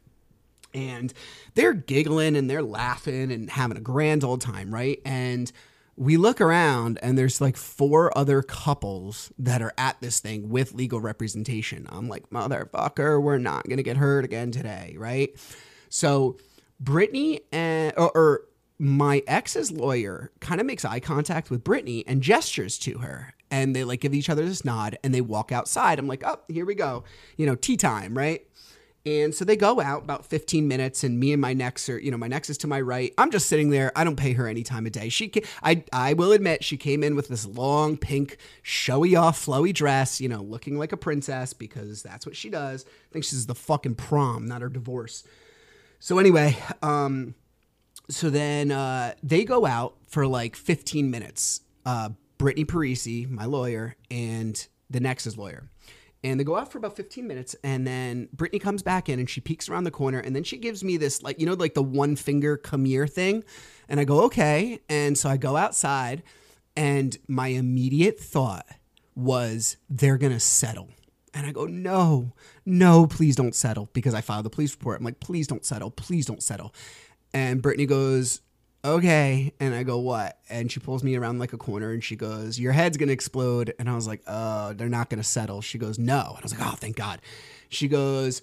and 0.74 1.14
they're 1.54 1.74
giggling 1.74 2.38
and 2.38 2.50
they're 2.50 2.64
laughing 2.64 3.32
and 3.32 3.50
having 3.50 3.76
a 3.76 3.82
grand 3.82 4.24
old 4.24 4.40
time, 4.40 4.74
right? 4.74 5.02
And 5.04 5.52
we 6.00 6.16
look 6.16 6.40
around 6.40 6.98
and 7.04 7.18
there's 7.18 7.42
like 7.42 7.58
four 7.58 8.18
other 8.18 8.42
couples 8.42 9.34
that 9.38 9.62
are 9.62 9.74
at 9.78 10.00
this 10.00 10.22
thing 10.22 10.48
with 10.48 10.74
legal 10.74 11.02
representation. 11.02 11.86
I'm 11.90 12.08
like, 12.08 12.30
motherfucker, 12.30 13.22
we're 13.22 13.38
not 13.38 13.68
gonna 13.68 13.84
get 13.84 13.98
hurt 13.98 14.24
again 14.24 14.52
today, 14.52 14.96
right? 14.98 15.36
So 15.90 16.38
Brittany 16.80 17.42
and 17.52 17.94
or, 17.98 18.12
or 18.16 18.42
my 18.80 19.22
ex's 19.28 19.74
lawyer 19.74 20.32
kind 20.40 20.62
of 20.62 20.66
makes 20.66 20.86
eye 20.86 21.02
contact 21.02 21.50
with 21.50 21.66
Brittany 21.66 22.06
and 22.08 22.22
gestures 22.24 22.78
to 22.80 23.00
her. 23.00 23.34
and 23.52 23.76
they 23.76 23.84
like 23.84 24.00
give 24.00 24.14
each 24.14 24.30
other 24.30 24.46
this 24.46 24.64
nod 24.64 24.98
and 25.04 25.14
they 25.14 25.22
walk 25.22 25.52
outside. 25.52 26.00
I'm 26.00 26.08
like, 26.08 26.24
oh, 26.26 26.40
here 26.48 26.66
we 26.66 26.76
go. 26.76 27.04
You 27.36 27.46
know, 27.46 27.56
tea 27.56 27.78
time, 27.78 28.18
right? 28.18 28.46
And 29.06 29.34
so 29.34 29.46
they 29.46 29.56
go 29.56 29.80
out 29.80 30.04
about 30.04 30.26
15 30.26 30.68
minutes, 30.68 31.04
and 31.04 31.20
me 31.20 31.32
and 31.32 31.42
my 31.42 31.54
next 31.54 31.88
are, 31.90 31.98
you 31.98 32.12
know, 32.12 32.18
my 32.18 32.28
next 32.28 32.50
is 32.50 32.58
to 32.60 32.68
my 32.68 32.82
right. 32.82 33.14
I'm 33.18 33.32
just 33.32 33.48
sitting 33.48 33.70
there. 33.70 33.92
I 33.96 34.04
don't 34.04 34.18
pay 34.18 34.34
her 34.34 34.48
any 34.48 34.62
time 34.62 34.86
of 34.86 34.92
day. 34.92 35.10
She, 35.10 35.32
I, 35.64 35.84
I 35.94 36.14
will 36.14 36.34
admit, 36.34 36.64
she 36.64 36.76
came 36.76 37.04
in 37.04 37.16
with 37.16 37.30
this 37.30 37.46
long, 37.46 37.96
pink, 37.96 38.38
showy 38.62 39.16
off, 39.16 39.44
flowy 39.44 39.74
dress, 39.74 40.20
you 40.20 40.28
know, 40.28 40.42
looking 40.42 40.78
like 40.78 40.92
a 40.92 40.98
princess 40.98 41.54
because 41.54 42.04
that's 42.04 42.26
what 42.26 42.36
she 42.36 42.50
does. 42.50 42.86
I 42.86 43.14
think 43.14 43.24
she's 43.24 43.46
the 43.46 43.56
fucking 43.56 43.96
prom, 43.96 44.48
not 44.48 44.62
her 44.62 44.70
divorce. 44.70 45.24
So 46.00 46.20
anyway, 46.20 46.58
um, 46.82 47.36
so 48.10 48.30
then 48.30 48.72
uh, 48.72 49.14
they 49.24 49.46
go 49.46 49.66
out 49.66 49.96
for 50.08 50.28
like 50.28 50.56
15 50.56 51.10
minutes. 51.10 51.62
Uh, 51.86 52.10
Brittany 52.38 52.66
Parisi, 52.66 53.30
my 53.30 53.46
lawyer, 53.46 53.96
and 54.10 54.68
the 54.90 55.00
Nex's 55.00 55.38
lawyer 55.38 55.70
and 56.24 56.40
they 56.40 56.44
go 56.44 56.58
out 56.58 56.72
for 56.72 56.78
about 56.78 56.96
15 56.96 57.26
minutes 57.28 57.56
and 57.64 57.88
then 57.88 58.28
brittany 58.34 58.60
comes 58.60 58.84
back 58.84 59.08
in 59.10 59.20
and 59.20 59.30
she 59.30 59.42
peeks 59.42 59.70
around 59.70 59.86
the 59.86 59.92
corner 59.92 60.20
and 60.20 60.36
then 60.36 60.44
she 60.44 60.58
gives 60.58 60.84
me 60.84 60.98
this 60.98 61.24
like 61.24 61.40
you 61.40 61.46
know 61.46 61.54
like 61.54 61.74
the 61.74 61.84
one 61.84 62.16
finger 62.16 62.58
come 62.58 62.86
here 62.86 63.08
thing? 63.08 63.44
And 63.88 64.00
i 64.00 64.04
go 64.04 64.24
okay. 64.26 64.80
And 64.90 65.18
so 65.18 65.30
i 65.30 65.38
go 65.38 65.56
outside 65.56 66.24
and 66.76 67.18
my 67.28 67.48
immediate 67.48 68.20
thought 68.20 68.66
was 69.16 69.78
they're 69.90 70.18
gonna 70.18 70.40
settle. 70.40 70.90
And 71.34 71.46
i 71.46 71.52
go 71.52 71.66
no 71.66 72.34
no 72.66 73.08
please 73.08 73.36
don't 73.36 73.56
settle 73.56 73.90
because 73.94 74.14
i 74.14 74.22
filed 74.22 74.46
the 74.46 74.50
police 74.50 74.74
report. 74.74 75.00
I'm 75.00 75.06
like 75.06 75.20
please 75.20 75.48
don't 75.48 75.66
settle 75.66 75.92
please 75.92 76.26
don't 76.26 76.44
settle. 76.44 76.74
And 77.34 77.62
brittany 77.62 77.86
goes 77.86 78.42
okay. 78.84 79.54
And 79.60 79.74
I 79.74 79.84
go, 79.84 80.00
what? 80.00 80.40
And 80.50 80.72
she 80.72 80.80
pulls 80.80 81.04
me 81.04 81.16
around 81.16 81.40
like 81.40 81.54
a 81.54 81.58
corner 81.58 81.92
and 81.92 82.04
she 82.04 82.16
goes, 82.16 82.60
your 82.60 82.72
head's 82.72 82.98
going 82.98 83.08
to 83.08 83.14
explode. 83.14 83.74
And 83.80 83.90
I 83.90 83.96
was 83.96 84.08
like, 84.08 84.22
oh, 84.28 84.74
they're 84.74 84.90
not 84.90 85.10
going 85.10 85.22
to 85.22 85.28
settle. 85.28 85.62
She 85.62 85.78
goes, 85.78 86.00
no. 86.00 86.20
And 86.20 86.38
I 86.38 86.44
was 86.44 86.58
like, 86.58 86.68
oh, 86.68 86.76
thank 86.76 86.96
God. 86.96 87.22
She 87.70 87.88
goes, 87.88 88.42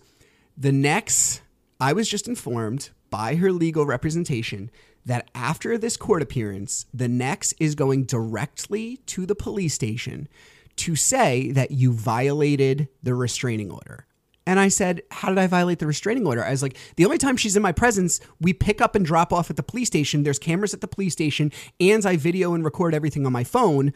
the 0.57 0.73
next, 0.73 1.43
I 1.81 1.93
was 1.93 2.09
just 2.09 2.29
informed 2.29 2.91
by 3.11 3.37
her 3.37 3.53
legal 3.53 3.87
representation 3.87 4.71
that 5.05 5.31
after 5.35 5.79
this 5.79 5.97
court 5.97 6.23
appearance, 6.23 6.87
the 6.93 7.09
next 7.09 7.55
is 7.61 7.75
going 7.75 8.05
directly 8.05 8.99
to 9.07 9.25
the 9.25 9.35
police 9.35 9.75
station 9.75 10.29
to 10.77 10.97
say 10.97 11.53
that 11.53 11.71
you 11.71 11.93
violated 11.93 12.89
the 13.03 13.15
restraining 13.15 13.71
order. 13.71 14.07
And 14.47 14.61
I 14.61 14.69
said, 14.69 15.03
How 15.11 15.29
did 15.29 15.39
I 15.39 15.47
violate 15.47 15.79
the 15.79 15.87
restraining 15.87 16.27
order? 16.27 16.45
I 16.45 16.51
was 16.51 16.63
like, 16.63 16.77
The 16.97 17.05
only 17.05 17.19
time 17.19 17.37
she's 17.37 17.57
in 17.57 17.63
my 17.63 17.73
presence, 17.73 18.21
we 18.41 18.53
pick 18.53 18.81
up 18.81 18.95
and 18.95 19.05
drop 19.05 19.33
off 19.33 19.51
at 19.51 19.57
the 19.57 19.63
police 19.63 19.89
station. 19.89 20.23
There's 20.23 20.39
cameras 20.39 20.75
at 20.75 20.81
the 20.81 20.89
police 20.89 21.13
station, 21.13 21.53
and 21.81 22.05
I 22.07 22.17
video 22.17 22.55
and 22.55 22.65
record 22.65 22.95
everything 22.95 23.27
on 23.27 23.33
my 23.33 23.45
phone, 23.45 23.93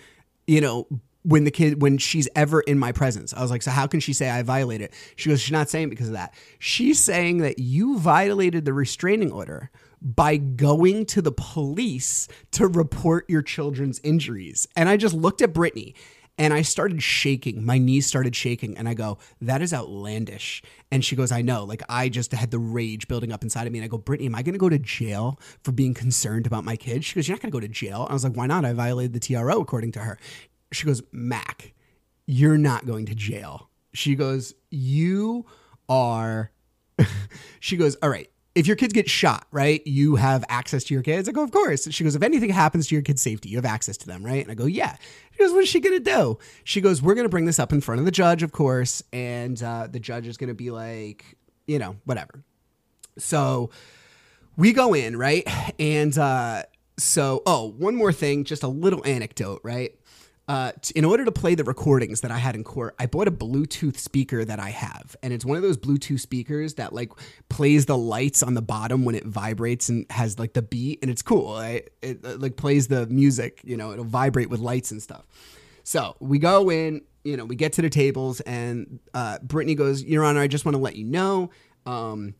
you 0.46 0.60
know, 0.60 0.86
when 1.22 1.44
the 1.44 1.50
kid 1.50 1.82
when 1.82 1.98
she's 1.98 2.28
ever 2.34 2.60
in 2.60 2.78
my 2.78 2.92
presence. 2.92 3.34
I 3.34 3.42
was 3.42 3.50
like, 3.50 3.62
so 3.62 3.70
how 3.70 3.86
can 3.86 4.00
she 4.00 4.12
say 4.12 4.30
I 4.30 4.42
violated? 4.42 4.90
It? 4.90 4.94
She 5.16 5.28
goes, 5.28 5.40
she's 5.40 5.52
not 5.52 5.68
saying 5.68 5.90
because 5.90 6.08
of 6.08 6.14
that. 6.14 6.34
She's 6.58 6.98
saying 6.98 7.38
that 7.38 7.58
you 7.58 7.98
violated 7.98 8.64
the 8.64 8.72
restraining 8.72 9.30
order 9.30 9.70
by 10.00 10.38
going 10.38 11.04
to 11.04 11.20
the 11.20 11.32
police 11.32 12.26
to 12.52 12.66
report 12.66 13.28
your 13.28 13.42
children's 13.42 14.00
injuries. 14.02 14.66
And 14.74 14.88
I 14.88 14.96
just 14.96 15.14
looked 15.14 15.42
at 15.42 15.52
Brittany 15.52 15.94
and 16.40 16.54
I 16.54 16.62
started 16.62 17.02
shaking. 17.02 17.66
My 17.66 17.76
knees 17.76 18.06
started 18.06 18.34
shaking. 18.34 18.74
And 18.78 18.88
I 18.88 18.94
go, 18.94 19.18
that 19.42 19.60
is 19.60 19.74
outlandish. 19.74 20.62
And 20.90 21.04
she 21.04 21.14
goes, 21.14 21.30
I 21.30 21.42
know. 21.42 21.64
Like, 21.64 21.82
I 21.86 22.08
just 22.08 22.32
had 22.32 22.50
the 22.50 22.58
rage 22.58 23.08
building 23.08 23.30
up 23.30 23.42
inside 23.42 23.66
of 23.66 23.74
me. 23.74 23.78
And 23.78 23.84
I 23.84 23.88
go, 23.88 23.98
Brittany, 23.98 24.26
am 24.26 24.34
I 24.34 24.40
going 24.40 24.54
to 24.54 24.58
go 24.58 24.70
to 24.70 24.78
jail 24.78 25.38
for 25.62 25.72
being 25.72 25.92
concerned 25.92 26.46
about 26.46 26.64
my 26.64 26.76
kids? 26.76 27.04
She 27.04 27.14
goes, 27.14 27.28
You're 27.28 27.34
not 27.36 27.42
going 27.42 27.52
to 27.52 27.56
go 27.56 27.60
to 27.60 27.68
jail. 27.68 28.06
I 28.08 28.14
was 28.14 28.24
like, 28.24 28.38
Why 28.38 28.46
not? 28.46 28.64
I 28.64 28.72
violated 28.72 29.12
the 29.12 29.20
TRO, 29.20 29.60
according 29.60 29.92
to 29.92 29.98
her. 30.00 30.18
She 30.72 30.86
goes, 30.86 31.02
Mac, 31.12 31.74
you're 32.26 32.56
not 32.56 32.86
going 32.86 33.04
to 33.06 33.14
jail. 33.14 33.68
She 33.92 34.14
goes, 34.14 34.54
You 34.70 35.44
are. 35.90 36.52
she 37.60 37.76
goes, 37.76 37.96
All 37.96 38.08
right, 38.08 38.30
if 38.54 38.66
your 38.66 38.76
kids 38.76 38.92
get 38.92 39.08
shot, 39.08 39.46
right, 39.52 39.84
you 39.86 40.16
have 40.16 40.44
access 40.48 40.82
to 40.84 40.94
your 40.94 41.02
kids. 41.02 41.28
I 41.28 41.32
go, 41.32 41.42
of 41.42 41.52
course. 41.52 41.88
She 41.90 42.02
goes, 42.02 42.16
if 42.16 42.22
anything 42.22 42.50
happens 42.50 42.88
to 42.88 42.94
your 42.94 43.02
kid's 43.02 43.22
safety, 43.22 43.48
you 43.48 43.56
have 43.56 43.64
access 43.64 43.96
to 43.98 44.06
them, 44.06 44.24
right? 44.24 44.42
And 44.42 44.50
I 44.50 44.54
go, 44.54 44.66
yeah. 44.66 44.96
She 45.32 45.38
goes, 45.38 45.52
what 45.52 45.62
is 45.62 45.68
she 45.68 45.80
gonna 45.80 46.00
do? 46.00 46.38
She 46.64 46.80
goes, 46.80 47.00
we're 47.00 47.14
gonna 47.14 47.28
bring 47.28 47.44
this 47.44 47.58
up 47.58 47.72
in 47.72 47.80
front 47.80 48.00
of 48.00 48.04
the 48.04 48.10
judge, 48.10 48.42
of 48.42 48.50
course, 48.50 49.02
and 49.12 49.62
uh, 49.62 49.86
the 49.90 50.00
judge 50.00 50.26
is 50.26 50.36
gonna 50.36 50.54
be 50.54 50.70
like, 50.70 51.36
you 51.66 51.78
know, 51.78 51.96
whatever. 52.04 52.42
So 53.18 53.70
we 54.56 54.72
go 54.72 54.94
in, 54.94 55.16
right, 55.16 55.46
and 55.78 56.16
uh, 56.18 56.64
so 56.98 57.42
oh, 57.46 57.70
one 57.78 57.94
more 57.94 58.12
thing, 58.12 58.44
just 58.44 58.64
a 58.64 58.68
little 58.68 59.06
anecdote, 59.06 59.60
right? 59.62 59.92
Uh, 60.50 60.72
in 60.96 61.04
order 61.04 61.24
to 61.24 61.30
play 61.30 61.54
the 61.54 61.62
recordings 61.62 62.22
that 62.22 62.32
I 62.32 62.38
had 62.38 62.56
in 62.56 62.64
court, 62.64 62.96
I 62.98 63.06
bought 63.06 63.28
a 63.28 63.30
Bluetooth 63.30 63.96
speaker 63.96 64.44
that 64.44 64.58
I 64.58 64.70
have, 64.70 65.14
and 65.22 65.32
it's 65.32 65.44
one 65.44 65.56
of 65.56 65.62
those 65.62 65.76
Bluetooth 65.76 66.18
speakers 66.18 66.74
that 66.74 66.92
like 66.92 67.12
plays 67.48 67.86
the 67.86 67.96
lights 67.96 68.42
on 68.42 68.54
the 68.54 68.60
bottom 68.60 69.04
when 69.04 69.14
it 69.14 69.24
vibrates 69.24 69.88
and 69.88 70.06
has 70.10 70.40
like 70.40 70.54
the 70.54 70.62
beat, 70.62 70.98
and 71.02 71.10
it's 71.10 71.22
cool. 71.22 71.60
It, 71.60 71.94
it 72.02 72.24
uh, 72.24 72.34
like 72.38 72.56
plays 72.56 72.88
the 72.88 73.06
music, 73.06 73.60
you 73.62 73.76
know, 73.76 73.92
it'll 73.92 74.04
vibrate 74.04 74.50
with 74.50 74.58
lights 74.58 74.90
and 74.90 75.00
stuff. 75.00 75.24
So 75.84 76.16
we 76.18 76.40
go 76.40 76.68
in, 76.68 77.02
you 77.22 77.36
know, 77.36 77.44
we 77.44 77.54
get 77.54 77.74
to 77.74 77.82
the 77.82 77.90
tables, 77.90 78.40
and 78.40 78.98
uh, 79.14 79.38
Brittany 79.44 79.76
goes, 79.76 80.02
"Your 80.02 80.24
Honor, 80.24 80.40
I 80.40 80.48
just 80.48 80.64
want 80.64 80.74
to 80.74 80.82
let 80.82 80.96
you 80.96 81.04
know." 81.04 81.50
Um, 81.86 82.34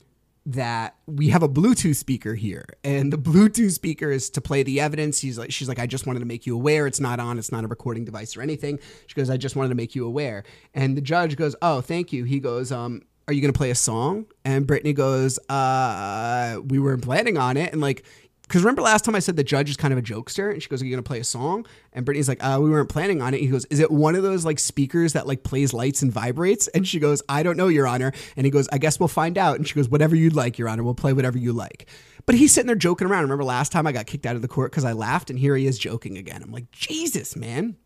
that 0.46 0.96
we 1.07 1.29
have 1.29 1.42
a 1.42 1.48
Bluetooth 1.48 1.96
speaker 1.96 2.35
here, 2.35 2.64
and 2.83 3.12
the 3.12 3.18
Bluetooth 3.18 3.72
speaker 3.72 4.11
is 4.11 4.31
to 4.31 4.40
play 4.40 4.62
the 4.62 4.81
evidence. 4.81 5.20
He's 5.20 5.38
like, 5.38 5.53
she's 5.53 5.68
like, 5.68 5.79
I 5.79 5.87
just 5.87 6.07
wanted 6.07 6.20
to 6.20 6.24
make 6.24 6.46
you 6.46 6.55
aware. 6.55 6.87
It's 6.87 7.00
not 7.00 7.20
on. 7.20 7.38
It's 7.38 7.53
not 7.53 7.64
a 7.64 7.68
recording 7.68 8.05
device 8.05 8.37
or 8.37 8.42
anything. 8.42 8.79
She 9.07 9.14
goes, 9.14 9.31
I 9.31 9.37
just 9.37 9.55
wanted 9.57 9.68
to 9.68 9.74
make 9.74 9.94
you 9.94 10.07
aware. 10.07 10.44
And 10.74 10.96
the 10.96 11.03
judge 11.03 11.37
goes, 11.37 11.55
Oh, 11.61 11.81
thank 11.81 12.12
you. 12.12 12.24
He 12.24 12.40
goes, 12.40 12.72
Um, 12.72 13.03
are 13.29 13.35
you 13.35 13.40
gonna 13.40 13.53
play 13.53 13.70
a 13.70 13.74
song? 13.74 14.26
And 14.44 14.66
Brittany 14.66 14.92
goes, 14.92 15.38
Uh, 15.48 16.61
we 16.66 16.79
weren't 16.79 17.03
planning 17.03 17.37
on 17.37 17.57
it. 17.57 17.72
And 17.72 17.81
like, 17.81 18.05
because 18.50 18.64
remember 18.64 18.82
last 18.82 19.04
time 19.04 19.14
I 19.14 19.20
said 19.20 19.36
the 19.36 19.44
judge 19.44 19.70
is 19.70 19.76
kind 19.76 19.92
of 19.92 19.98
a 19.98 20.02
jokester, 20.02 20.50
and 20.52 20.60
she 20.60 20.68
goes, 20.68 20.82
"Are 20.82 20.84
you 20.84 20.90
gonna 20.90 21.04
play 21.04 21.20
a 21.20 21.24
song?" 21.24 21.64
And 21.92 22.04
Brittany's 22.04 22.28
like, 22.28 22.42
uh, 22.42 22.58
"We 22.60 22.68
weren't 22.68 22.88
planning 22.88 23.22
on 23.22 23.32
it." 23.32 23.38
He 23.38 23.46
goes, 23.46 23.64
"Is 23.66 23.78
it 23.78 23.92
one 23.92 24.16
of 24.16 24.24
those 24.24 24.44
like 24.44 24.58
speakers 24.58 25.12
that 25.12 25.28
like 25.28 25.44
plays 25.44 25.72
lights 25.72 26.02
and 26.02 26.10
vibrates?" 26.10 26.66
And 26.66 26.84
she 26.84 26.98
goes, 26.98 27.22
"I 27.28 27.44
don't 27.44 27.56
know, 27.56 27.68
Your 27.68 27.86
Honor." 27.86 28.10
And 28.36 28.44
he 28.44 28.50
goes, 28.50 28.68
"I 28.72 28.78
guess 28.78 28.98
we'll 28.98 29.06
find 29.06 29.38
out." 29.38 29.54
And 29.54 29.68
she 29.68 29.74
goes, 29.74 29.88
"Whatever 29.88 30.16
you'd 30.16 30.34
like, 30.34 30.58
Your 30.58 30.68
Honor. 30.68 30.82
We'll 30.82 30.94
play 30.94 31.12
whatever 31.12 31.38
you 31.38 31.52
like." 31.52 31.88
But 32.26 32.34
he's 32.34 32.52
sitting 32.52 32.66
there 32.66 32.74
joking 32.74 33.06
around. 33.06 33.22
Remember 33.22 33.44
last 33.44 33.70
time 33.70 33.86
I 33.86 33.92
got 33.92 34.06
kicked 34.06 34.26
out 34.26 34.34
of 34.34 34.42
the 34.42 34.48
court 34.48 34.72
because 34.72 34.84
I 34.84 34.94
laughed, 34.94 35.30
and 35.30 35.38
here 35.38 35.54
he 35.54 35.68
is 35.68 35.78
joking 35.78 36.18
again. 36.18 36.42
I'm 36.42 36.50
like, 36.50 36.72
Jesus, 36.72 37.36
man. 37.36 37.76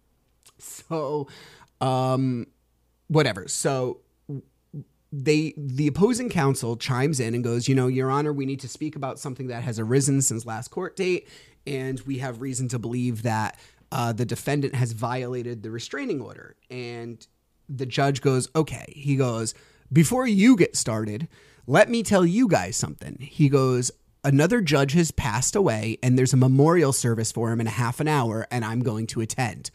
So, 0.58 1.28
um, 1.82 2.46
whatever. 3.08 3.48
So 3.48 4.00
they 5.16 5.54
the 5.56 5.86
opposing 5.86 6.28
counsel 6.28 6.76
chimes 6.76 7.20
in 7.20 7.34
and 7.34 7.44
goes, 7.44 7.68
you 7.68 7.74
know, 7.74 7.86
Your 7.86 8.10
Honor, 8.10 8.32
we 8.32 8.46
need 8.46 8.60
to 8.60 8.68
speak 8.68 8.96
about 8.96 9.18
something 9.18 9.46
that 9.46 9.62
has 9.62 9.78
arisen 9.78 10.22
since 10.22 10.44
last 10.44 10.68
court 10.68 10.96
date, 10.96 11.28
and 11.66 12.00
we 12.00 12.18
have 12.18 12.40
reason 12.40 12.68
to 12.68 12.78
believe 12.78 13.22
that 13.22 13.58
uh, 13.92 14.12
the 14.12 14.24
defendant 14.24 14.74
has 14.74 14.92
violated 14.92 15.62
the 15.62 15.70
restraining 15.70 16.20
order. 16.20 16.56
And 16.70 17.24
the 17.68 17.86
judge 17.86 18.20
goes, 18.20 18.48
okay. 18.56 18.84
He 18.88 19.16
goes, 19.16 19.54
before 19.92 20.26
you 20.26 20.56
get 20.56 20.76
started, 20.76 21.28
let 21.66 21.88
me 21.88 22.02
tell 22.02 22.26
you 22.26 22.48
guys 22.48 22.76
something. 22.76 23.16
He 23.20 23.48
goes, 23.48 23.92
another 24.24 24.60
judge 24.60 24.92
has 24.94 25.12
passed 25.12 25.54
away, 25.54 25.98
and 26.02 26.18
there's 26.18 26.32
a 26.32 26.38
memorial 26.38 26.92
service 26.92 27.30
for 27.30 27.52
him 27.52 27.60
in 27.60 27.66
a 27.66 27.70
half 27.70 28.00
an 28.00 28.08
hour, 28.08 28.46
and 28.50 28.64
I'm 28.64 28.80
going 28.80 29.06
to 29.08 29.20
attend. 29.20 29.70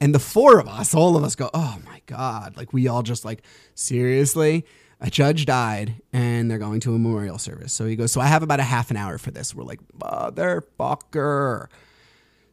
And 0.00 0.14
the 0.14 0.18
four 0.18 0.58
of 0.58 0.68
us, 0.68 0.94
all 0.94 1.16
of 1.16 1.24
us 1.24 1.34
go, 1.34 1.50
oh 1.54 1.78
my 1.84 2.00
God. 2.06 2.56
Like, 2.56 2.72
we 2.72 2.88
all 2.88 3.02
just 3.02 3.24
like, 3.24 3.42
seriously? 3.74 4.64
a 5.00 5.10
judge 5.10 5.44
died 5.44 6.00
and 6.14 6.50
they're 6.50 6.58
going 6.58 6.80
to 6.80 6.90
a 6.90 6.92
memorial 6.92 7.36
service. 7.36 7.74
So 7.74 7.84
he 7.84 7.94
goes, 7.94 8.10
So 8.10 8.22
I 8.22 8.26
have 8.26 8.42
about 8.42 8.58
a 8.58 8.64
half 8.64 8.90
an 8.90 8.96
hour 8.96 9.18
for 9.18 9.30
this. 9.30 9.54
We're 9.54 9.64
like, 9.64 9.80
Motherfucker. 9.98 11.66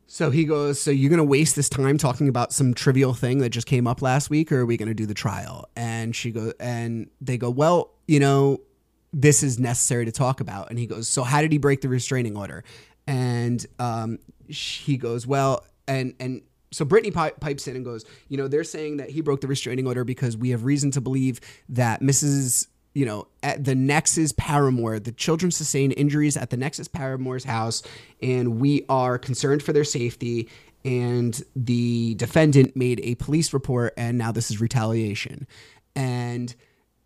So 0.08 0.32
he 0.32 0.44
goes, 0.44 0.82
So 0.82 0.92
you're 0.92 1.10
going 1.10 1.20
to 1.20 1.24
waste 1.24 1.56
this 1.56 1.70
time 1.70 1.98
talking 1.98 2.28
about 2.28 2.52
some 2.52 2.74
trivial 2.74 3.14
thing 3.14 3.38
that 3.40 3.52
just 3.52 3.68
came 3.68 3.88
up 3.88 4.02
last 4.02 4.30
week, 4.30 4.52
or 4.52 4.62
are 4.62 4.66
we 4.66 4.76
going 4.76 4.90
to 4.90 4.94
do 4.94 5.06
the 5.06 5.14
trial? 5.14 5.70
And 5.78 6.14
she 6.14 6.32
goes, 6.32 6.54
And 6.60 7.10
they 7.22 7.38
go, 7.38 7.50
Well, 7.50 7.92
you 8.06 8.20
know, 8.20 8.60
this 9.14 9.44
is 9.44 9.58
necessary 9.58 10.04
to 10.04 10.12
talk 10.12 10.42
about. 10.42 10.70
And 10.70 10.78
he 10.78 10.88
goes, 10.88 11.08
So 11.08 11.24
how 11.24 11.42
did 11.42 11.54
he 11.54 11.58
break 11.58 11.80
the 11.80 11.90
restraining 11.90 12.36
order? 12.36 12.66
And 13.08 13.66
um, 13.80 14.20
he 14.48 14.98
goes, 14.98 15.26
Well, 15.26 15.64
and, 15.88 16.14
and, 16.20 16.42
so 16.72 16.86
Brittany 16.86 17.12
pipes 17.12 17.68
in 17.68 17.76
and 17.76 17.84
goes, 17.84 18.06
you 18.30 18.38
know, 18.38 18.48
they're 18.48 18.64
saying 18.64 18.98
that 18.98 19.10
he 19.10 19.22
broke 19.22 19.42
the 19.42 19.48
restraining 19.48 19.88
order 19.88 20.04
because 20.04 20.38
we 20.38 20.52
have 20.52 20.64
reason 20.64 20.92
to 20.92 21.02
believe 21.02 21.40
that 21.70 22.02
Mrs. 22.02 22.68
You 22.94 23.06
know, 23.06 23.28
at 23.42 23.64
the 23.64 23.74
Nex's 23.74 24.34
paramour, 24.34 25.00
the 25.00 25.14
children 25.14 25.50
sustained 25.50 25.94
injuries 25.96 26.36
at 26.36 26.50
the 26.50 26.58
Nex's 26.58 26.90
paramour's 26.90 27.46
house, 27.46 27.84
and 28.22 28.60
we 28.60 28.86
are 28.90 29.18
concerned 29.18 29.64
for 29.64 29.72
their 29.72 29.86
safety. 29.86 30.50
And 30.84 31.42
the 31.56 32.16
defendant 32.16 32.76
made 32.76 33.00
a 33.02 33.16
police 33.16 33.54
report, 33.54 33.94
and 33.96 34.18
now 34.18 34.34
this 34.34 34.52
is 34.52 34.60
retaliation. 34.60 35.48
And 35.96 36.54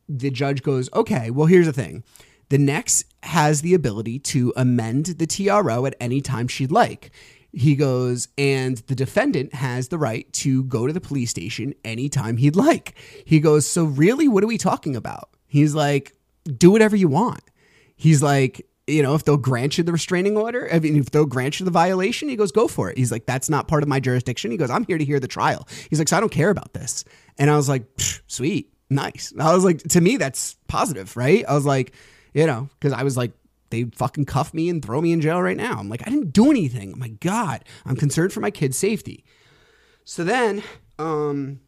the 0.10 0.32
judge 0.32 0.63
goes, 0.63 0.89
okay, 0.93 1.30
well, 1.30 1.45
here's 1.45 1.67
the 1.67 1.73
thing. 1.73 2.04
The 2.49 2.58
Nex 2.58 3.06
has 3.23 3.62
the 3.62 3.73
ability 3.73 4.19
to 4.19 4.54
amend 4.56 5.06
the 5.06 5.28
TRO 5.28 5.86
at 5.86 5.95
any 5.99 6.21
time 6.21 6.47
she'd 6.47 6.71
like 6.71 7.12
he 7.56 7.76
goes, 7.76 8.28
and 8.38 8.78
the 8.88 8.96
defendant 8.96 9.54
has 9.54 9.88
the 9.88 9.98
right 9.98 10.32
to 10.34 10.63
go 10.63 10.88
to 10.88 10.94
the 10.94 11.02
police 11.02 11.30
station 11.30 11.74
anytime 11.84 12.38
he'd 12.38 12.56
like. 12.56 12.96
He 13.26 13.39
goes, 13.39 13.65
So, 13.65 13.86
really, 13.86 14.28
what 14.28 14.44
are 14.44 14.48
we 14.48 14.58
talking 14.58 14.96
about? 14.96 15.30
He's 15.48 15.74
like, 15.74 16.13
Do 16.58 16.72
whatever 16.72 16.96
you 16.96 17.08
want. 17.08 17.41
He's 17.96 18.22
like, 18.22 18.65
you 18.88 19.02
know, 19.02 19.15
if 19.15 19.24
they'll 19.24 19.38
grant 19.38 19.78
you 19.78 19.84
the 19.84 19.91
restraining 19.91 20.38
order, 20.38 20.70
I 20.72 20.80
mean, 20.80 20.98
if 20.98 21.10
they'll 21.10 21.26
grant 21.26 21.60
you 21.60 21.65
the 21.65 21.72
violation, 21.72 22.30
he 22.30 22.36
goes, 22.36 22.52
go 22.52 22.68
for 22.68 22.91
it. 22.91 22.98
He's 22.98 23.12
like, 23.12 23.26
that's 23.26 23.50
not 23.50 23.68
part 23.68 23.82
of 23.82 23.89
my 23.89 24.00
jurisdiction. 24.00 24.52
He 24.52 24.58
goes, 24.58 24.70
I'm 24.70 24.86
here 24.86 24.98
to 24.98 25.06
hear 25.06 25.20
the 25.20 25.28
trial. 25.28 25.68
He's 25.89 25.98
like, 25.98 26.08
so 26.08 26.18
I 26.18 26.20
don't 26.20 26.32
care 26.32 26.52
about 26.52 26.74
this. 26.74 27.04
And 27.38 27.50
I 27.50 27.56
was 27.56 27.68
like, 27.68 27.86
sweet, 28.28 28.72
nice. 28.89 29.34
I 29.39 29.56
was 29.56 29.63
like, 29.63 29.80
to 29.80 30.02
me, 30.02 30.18
that's 30.18 30.56
positive, 30.68 31.18
right? 31.18 31.44
I 31.48 31.56
was 31.56 31.65
like, 31.65 31.94
you 32.34 32.46
know, 32.46 32.70
because 32.80 32.94
I 32.94 33.04
was 33.04 33.18
like, 33.18 33.32
they 33.76 33.84
fucking 33.96 34.26
cuff 34.26 34.54
me 34.54 34.70
and 34.70 34.84
throw 34.84 35.02
me 35.02 35.12
in 35.12 35.20
jail 35.20 35.42
right 35.42 35.58
now. 35.58 35.78
I'm 35.78 35.90
like, 35.90 36.02
I 36.08 36.10
didn't 36.10 36.32
do 36.32 36.50
anything. 36.50 36.94
Oh 36.96 36.98
my 36.98 37.10
God, 37.10 37.66
I'm 37.86 37.96
concerned 37.96 38.32
for 38.32 38.40
my 38.40 38.52
kid's 38.52 38.78
safety. 38.78 39.26
So 40.06 40.24
then, 40.24 40.64
um, 40.98 41.60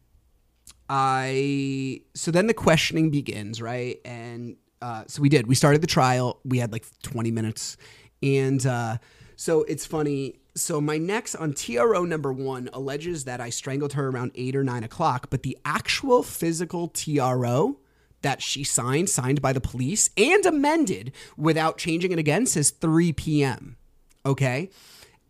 I, 0.88 2.00
so 2.14 2.30
then 2.30 2.46
the 2.46 2.54
questioning 2.54 3.10
begins, 3.10 3.60
right? 3.60 3.98
And 4.04 4.56
uh, 4.80 5.04
so 5.06 5.20
we 5.20 5.28
did. 5.28 5.46
We 5.46 5.54
started 5.54 5.82
the 5.82 5.86
trial. 5.86 6.40
We 6.44 6.58
had 6.58 6.72
like 6.72 6.86
20 7.02 7.30
minutes, 7.30 7.76
and 8.22 8.64
uh, 8.64 8.98
so 9.36 9.64
it's 9.64 9.84
funny. 9.84 10.36
So 10.54 10.80
my 10.80 10.98
next 10.98 11.34
on 11.34 11.52
TRO 11.52 12.04
number 12.04 12.32
one 12.32 12.70
alleges 12.72 13.24
that 13.24 13.40
I 13.40 13.50
strangled 13.50 13.92
her 13.94 14.08
around 14.08 14.32
eight 14.34 14.56
or 14.56 14.64
nine 14.64 14.84
o'clock, 14.84 15.28
but 15.30 15.42
the 15.42 15.58
actual 15.64 16.22
physical 16.22 16.88
TRO 16.88 17.78
that 18.22 18.42
she 18.42 18.64
signed, 18.64 19.08
signed 19.08 19.40
by 19.40 19.52
the 19.52 19.60
police 19.60 20.10
and 20.16 20.44
amended 20.44 21.12
without 21.36 21.78
changing 21.78 22.12
it 22.12 22.18
again, 22.18 22.46
says 22.46 22.70
3 22.70 23.12
p.m. 23.12 23.76
Okay, 24.26 24.70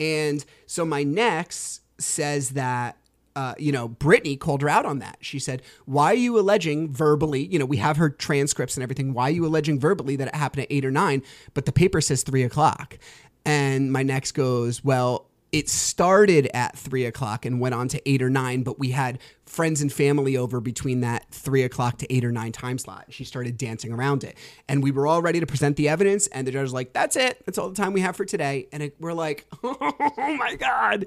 and 0.00 0.44
so 0.66 0.84
my 0.84 1.02
next 1.02 1.82
says 1.98 2.50
that 2.50 2.96
uh, 3.38 3.54
you 3.56 3.70
know, 3.70 3.86
Brittany 3.86 4.36
called 4.36 4.62
her 4.62 4.68
out 4.68 4.84
on 4.84 4.98
that. 4.98 5.16
She 5.20 5.38
said, 5.38 5.62
Why 5.84 6.06
are 6.06 6.14
you 6.14 6.36
alleging 6.40 6.92
verbally? 6.92 7.46
You 7.46 7.60
know, 7.60 7.66
we 7.66 7.76
have 7.76 7.96
her 7.96 8.10
transcripts 8.10 8.76
and 8.76 8.82
everything. 8.82 9.14
Why 9.14 9.28
are 9.28 9.32
you 9.32 9.46
alleging 9.46 9.78
verbally 9.78 10.16
that 10.16 10.26
it 10.26 10.34
happened 10.34 10.62
at 10.62 10.72
eight 10.72 10.84
or 10.84 10.90
nine, 10.90 11.22
but 11.54 11.64
the 11.64 11.70
paper 11.70 12.00
says 12.00 12.24
three 12.24 12.42
o'clock? 12.42 12.98
And 13.44 13.92
my 13.92 14.02
next 14.02 14.32
goes, 14.32 14.82
Well, 14.82 15.27
it 15.52 15.68
started 15.68 16.50
at 16.52 16.76
three 16.76 17.04
o'clock 17.04 17.46
and 17.46 17.60
went 17.60 17.74
on 17.74 17.88
to 17.88 18.08
eight 18.08 18.22
or 18.22 18.28
nine, 18.28 18.62
but 18.62 18.78
we 18.78 18.90
had 18.90 19.18
friends 19.46 19.80
and 19.80 19.92
family 19.92 20.36
over 20.36 20.60
between 20.60 21.00
that 21.00 21.26
three 21.30 21.62
o'clock 21.62 21.98
to 21.98 22.12
eight 22.12 22.24
or 22.24 22.32
nine 22.32 22.52
time 22.52 22.78
slot. 22.78 23.06
She 23.08 23.24
started 23.24 23.56
dancing 23.56 23.92
around 23.92 24.24
it. 24.24 24.36
And 24.68 24.82
we 24.82 24.90
were 24.90 25.06
all 25.06 25.22
ready 25.22 25.40
to 25.40 25.46
present 25.46 25.76
the 25.76 25.88
evidence. 25.88 26.26
And 26.28 26.46
the 26.46 26.52
judge 26.52 26.62
was 26.62 26.72
like, 26.72 26.92
That's 26.92 27.16
it. 27.16 27.42
That's 27.46 27.56
all 27.58 27.70
the 27.70 27.76
time 27.76 27.92
we 27.92 28.00
have 28.00 28.16
for 28.16 28.24
today. 28.24 28.68
And 28.72 28.82
it, 28.82 28.96
we're 29.00 29.14
like, 29.14 29.46
Oh 29.62 30.36
my 30.38 30.54
God. 30.54 31.06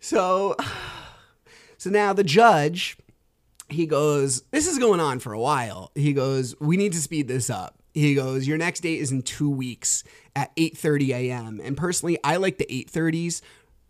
So. 0.00 0.56
So 1.76 1.90
now 1.90 2.14
the 2.14 2.24
judge, 2.24 2.96
he 3.68 3.84
goes, 3.84 4.40
This 4.52 4.66
is 4.66 4.78
going 4.78 5.00
on 5.00 5.18
for 5.18 5.34
a 5.34 5.38
while. 5.38 5.90
He 5.94 6.14
goes, 6.14 6.58
We 6.58 6.78
need 6.78 6.92
to 6.92 6.98
speed 6.98 7.28
this 7.28 7.50
up. 7.50 7.78
He 7.94 8.14
goes, 8.14 8.46
Your 8.46 8.58
next 8.58 8.80
date 8.80 9.00
is 9.00 9.12
in 9.12 9.22
two 9.22 9.48
weeks 9.48 10.04
at 10.34 10.54
8:30 10.56 11.10
a.m. 11.10 11.60
And 11.62 11.76
personally, 11.76 12.18
I 12.24 12.36
like 12.36 12.58
the 12.58 12.66
8:30s. 12.66 13.40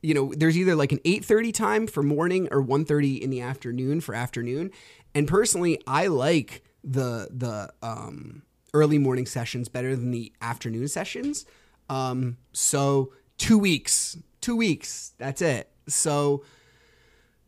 You 0.02 0.12
know, 0.12 0.34
there's 0.36 0.56
either 0.58 0.76
like 0.76 0.92
an 0.92 1.00
8:30 1.04 1.52
time 1.52 1.86
for 1.86 2.02
morning 2.02 2.48
or 2.50 2.62
1:30 2.62 3.18
in 3.20 3.30
the 3.30 3.40
afternoon 3.40 4.00
for 4.02 4.14
afternoon. 4.14 4.70
And 5.14 5.26
personally, 5.26 5.80
I 5.86 6.08
like 6.08 6.62
the 6.84 7.28
the 7.30 7.72
um, 7.82 8.42
early 8.74 8.98
morning 8.98 9.24
sessions 9.24 9.68
better 9.68 9.96
than 9.96 10.10
the 10.10 10.32
afternoon 10.42 10.86
sessions. 10.88 11.46
Um, 11.88 12.36
so 12.52 13.12
two 13.38 13.58
weeks, 13.58 14.18
two 14.42 14.56
weeks. 14.56 15.12
That's 15.16 15.40
it. 15.40 15.70
So 15.88 16.44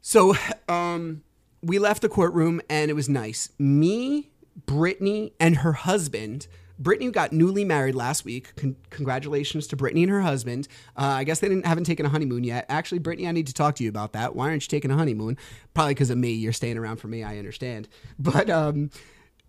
so 0.01 0.35
um, 0.69 1.23
we 1.63 1.79
left 1.79 2.01
the 2.01 2.09
courtroom 2.09 2.63
and 2.71 2.91
it 2.91 2.95
was 2.95 3.09
nice. 3.09 3.51
Me, 3.59 4.31
Brittany, 4.65 5.33
and 5.39 5.59
her 5.59 5.73
husband. 5.73 6.47
Brittany 6.79 7.11
got 7.11 7.33
newly 7.33 7.65
married 7.65 7.95
last 7.95 8.25
week. 8.25 8.55
Con- 8.57 8.77
congratulations 8.91 9.67
to 9.69 9.77
Brittany 9.77 10.03
and 10.03 10.13
her 10.13 10.21
husband. 10.21 10.69
Uh, 10.97 11.05
I 11.05 11.25
guess 11.25 11.41
they 11.41 11.49
didn't 11.49 11.67
haven't 11.67 11.85
taken 11.85 12.05
a 12.05 12.09
honeymoon 12.09 12.45
yet. 12.45 12.67
Actually, 12.69 12.99
Brittany, 12.99 13.29
I 13.29 13.33
need 13.33 13.47
to 13.47 13.55
talk 13.55 13.77
to 13.77 13.85
you 13.85 13.89
about 13.89 14.13
that. 14.13 14.35
Why 14.35 14.49
aren't 14.49 14.63
you 14.63 14.69
taking 14.69 14.91
a 14.91 14.97
honeymoon? 14.97 15.39
Probably 15.75 15.95
because 15.95 16.11
of 16.11 16.19
me. 16.19 16.33
You're 16.33 16.53
staying 16.53 16.77
around 16.77 16.97
for 16.97 17.09
me. 17.09 17.23
I 17.23 17.39
understand. 17.39 17.89
But 18.19 18.51
um, 18.51 18.91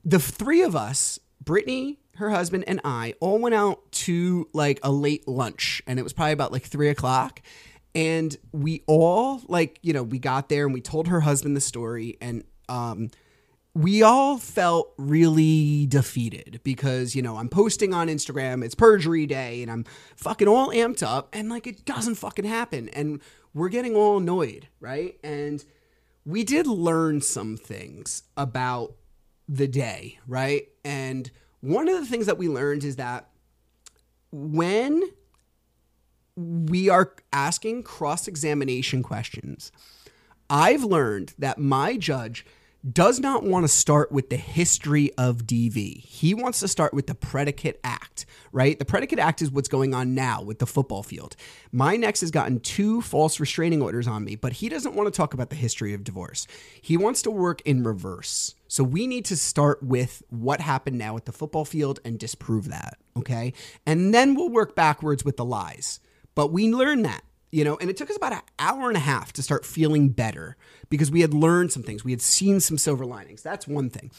the 0.05 0.19
three 0.19 0.61
of 0.61 0.75
us, 0.75 1.19
Brittany, 1.43 1.99
her 2.15 2.29
husband, 2.29 2.63
and 2.65 2.79
I, 2.85 3.15
all 3.19 3.39
went 3.39 3.55
out 3.55 3.91
to 3.91 4.47
like 4.53 4.79
a 4.83 4.91
late 4.91 5.27
lunch, 5.27 5.81
and 5.85 5.99
it 5.99 6.03
was 6.03 6.13
probably 6.13 6.33
about 6.33 6.51
like 6.51 6.63
three 6.63 6.89
o'clock 6.89 7.41
and 7.95 8.37
we 8.51 8.83
all 8.85 9.41
like 9.47 9.79
you 9.81 9.91
know 9.91 10.03
we 10.03 10.19
got 10.19 10.49
there 10.49 10.65
and 10.65 10.73
we 10.73 10.81
told 10.81 11.07
her 11.07 11.21
husband 11.21 11.55
the 11.55 11.61
story 11.61 12.17
and 12.21 12.43
um 12.69 13.09
we 13.77 14.01
all 14.01 14.37
felt 14.37 14.93
really 14.97 15.85
defeated 15.85 16.59
because 16.63 17.15
you 17.15 17.21
know 17.21 17.37
I'm 17.37 17.49
posting 17.49 17.93
on 17.93 18.07
Instagram 18.07 18.63
it's 18.63 18.75
perjury 18.75 19.25
day 19.25 19.61
and 19.61 19.71
I'm 19.71 19.85
fucking 20.15 20.47
all 20.47 20.69
amped 20.69 21.03
up 21.03 21.29
and 21.33 21.49
like 21.49 21.67
it 21.67 21.85
doesn't 21.85 22.15
fucking 22.15 22.45
happen 22.45 22.89
and 22.89 23.21
we're 23.53 23.69
getting 23.69 23.95
all 23.95 24.17
annoyed 24.17 24.67
right 24.79 25.17
and 25.23 25.63
we 26.25 26.43
did 26.43 26.65
learn 26.65 27.21
some 27.21 27.55
things 27.55 28.23
about 28.35 28.93
the 29.47 29.67
day 29.67 30.19
right 30.27 30.67
and 30.83 31.29
one 31.61 31.87
of 31.87 31.99
the 31.99 32.05
things 32.05 32.25
that 32.25 32.37
we 32.37 32.49
learned 32.49 32.83
is 32.83 32.95
that 32.95 33.29
when 34.31 35.03
we 36.37 36.87
are 36.87 37.13
asking 37.33 37.81
cross 37.81 38.27
examination 38.27 39.01
questions. 39.01 39.71
I've 40.49 40.83
learned 40.83 41.33
that 41.39 41.57
my 41.57 41.97
judge 41.97 42.45
does 42.91 43.19
not 43.19 43.43
want 43.43 43.63
to 43.63 43.67
start 43.67 44.11
with 44.11 44.29
the 44.29 44.37
history 44.37 45.11
of 45.17 45.45
DV. 45.45 45.99
He 45.99 46.33
wants 46.33 46.59
to 46.59 46.67
start 46.67 46.93
with 46.93 47.07
the 47.07 47.15
predicate 47.15 47.79
act, 47.83 48.25
right? 48.51 48.77
The 48.77 48.85
predicate 48.85 49.19
act 49.19 49.41
is 49.41 49.51
what's 49.51 49.67
going 49.67 49.93
on 49.93 50.13
now 50.15 50.41
with 50.41 50.59
the 50.59 50.67
football 50.67 51.03
field. 51.03 51.35
My 51.71 51.95
next 51.95 52.21
has 52.21 52.31
gotten 52.31 52.59
two 52.59 53.01
false 53.01 53.39
restraining 53.39 53.81
orders 53.81 54.07
on 54.07 54.23
me, 54.23 54.35
but 54.35 54.53
he 54.53 54.69
doesn't 54.69 54.95
want 54.95 55.11
to 55.11 55.17
talk 55.17 55.33
about 55.33 55.49
the 55.49 55.55
history 55.55 55.93
of 55.93 56.03
divorce. 56.03 56.47
He 56.81 56.97
wants 56.97 57.21
to 57.23 57.31
work 57.31 57.61
in 57.61 57.83
reverse. 57.83 58.55
So 58.67 58.83
we 58.83 59.07
need 59.07 59.25
to 59.25 59.37
start 59.37 59.81
with 59.81 60.23
what 60.29 60.61
happened 60.61 60.97
now 60.97 61.17
at 61.17 61.25
the 61.25 61.31
football 61.31 61.65
field 61.65 61.99
and 62.05 62.19
disprove 62.19 62.69
that, 62.69 62.97
okay? 63.17 63.53
And 63.85 64.13
then 64.13 64.35
we'll 64.35 64.49
work 64.49 64.75
backwards 64.75 65.25
with 65.25 65.37
the 65.37 65.45
lies. 65.45 65.99
But 66.35 66.51
we 66.51 66.71
learn 66.71 67.01
that, 67.01 67.23
you 67.51 67.63
know, 67.63 67.77
and 67.77 67.89
it 67.89 67.97
took 67.97 68.09
us 68.09 68.17
about 68.17 68.33
an 68.33 68.41
hour 68.59 68.87
and 68.89 68.97
a 68.97 69.01
half 69.01 69.31
to 69.33 69.41
start 69.41 69.65
feeling 69.65 70.09
better 70.09 70.57
because 70.89 71.09
we 71.09 71.21
had 71.21 71.33
learned 71.33 71.71
some 71.71 71.83
things. 71.83 72.03
We 72.03 72.11
had 72.11 72.21
seen 72.21 72.59
some 72.59 72.77
silver 72.77 73.05
linings. 73.05 73.41
That's 73.41 73.67
one 73.67 73.89
thing. 73.89 74.11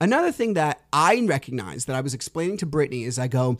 Another 0.00 0.30
thing 0.30 0.54
that 0.54 0.82
I 0.92 1.20
recognized 1.24 1.86
that 1.86 1.96
I 1.96 2.00
was 2.00 2.14
explaining 2.14 2.58
to 2.58 2.66
Brittany 2.66 3.04
is 3.04 3.18
I 3.18 3.28
go, 3.28 3.58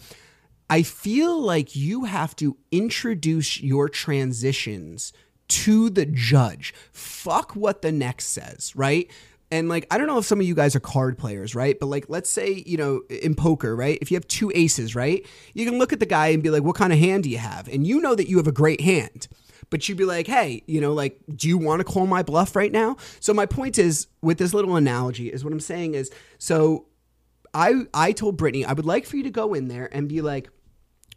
I 0.68 0.82
feel 0.82 1.40
like 1.40 1.76
you 1.76 2.04
have 2.04 2.36
to 2.36 2.56
introduce 2.70 3.60
your 3.60 3.88
transitions 3.88 5.12
to 5.48 5.90
the 5.90 6.06
judge. 6.06 6.74
Fuck 6.92 7.54
what 7.54 7.82
the 7.82 7.92
next 7.92 8.26
says, 8.26 8.74
right? 8.74 9.10
And 9.50 9.68
like, 9.68 9.86
I 9.90 9.98
don't 9.98 10.06
know 10.06 10.18
if 10.18 10.24
some 10.24 10.40
of 10.40 10.46
you 10.46 10.54
guys 10.54 10.74
are 10.74 10.80
card 10.80 11.18
players, 11.18 11.54
right? 11.54 11.78
But 11.78 11.86
like, 11.86 12.06
let's 12.08 12.28
say, 12.28 12.64
you 12.66 12.76
know, 12.76 13.02
in 13.08 13.34
poker, 13.34 13.76
right? 13.76 13.98
If 14.02 14.10
you 14.10 14.16
have 14.16 14.26
two 14.26 14.50
aces, 14.54 14.94
right? 14.96 15.24
You 15.54 15.64
can 15.64 15.78
look 15.78 15.92
at 15.92 16.00
the 16.00 16.06
guy 16.06 16.28
and 16.28 16.42
be 16.42 16.50
like, 16.50 16.64
what 16.64 16.76
kind 16.76 16.92
of 16.92 16.98
hand 16.98 17.22
do 17.24 17.30
you 17.30 17.38
have? 17.38 17.68
And 17.68 17.86
you 17.86 18.00
know 18.00 18.14
that 18.14 18.28
you 18.28 18.38
have 18.38 18.48
a 18.48 18.52
great 18.52 18.80
hand. 18.80 19.28
But 19.70 19.88
you'd 19.88 19.98
be 19.98 20.04
like, 20.04 20.26
hey, 20.26 20.62
you 20.66 20.80
know, 20.80 20.92
like, 20.92 21.20
do 21.34 21.48
you 21.48 21.58
want 21.58 21.80
to 21.80 21.84
call 21.84 22.06
my 22.06 22.22
bluff 22.22 22.54
right 22.54 22.70
now? 22.70 22.96
So 23.20 23.34
my 23.34 23.46
point 23.46 23.78
is, 23.78 24.06
with 24.22 24.38
this 24.38 24.54
little 24.54 24.76
analogy, 24.76 25.28
is 25.28 25.44
what 25.44 25.52
I'm 25.52 25.60
saying 25.60 25.94
is, 25.94 26.10
so 26.38 26.86
I 27.52 27.86
I 27.92 28.12
told 28.12 28.36
Brittany 28.36 28.64
I 28.64 28.74
would 28.74 28.84
like 28.84 29.06
for 29.06 29.16
you 29.16 29.24
to 29.24 29.30
go 29.30 29.54
in 29.54 29.68
there 29.68 29.88
and 29.92 30.08
be 30.08 30.20
like, 30.20 30.50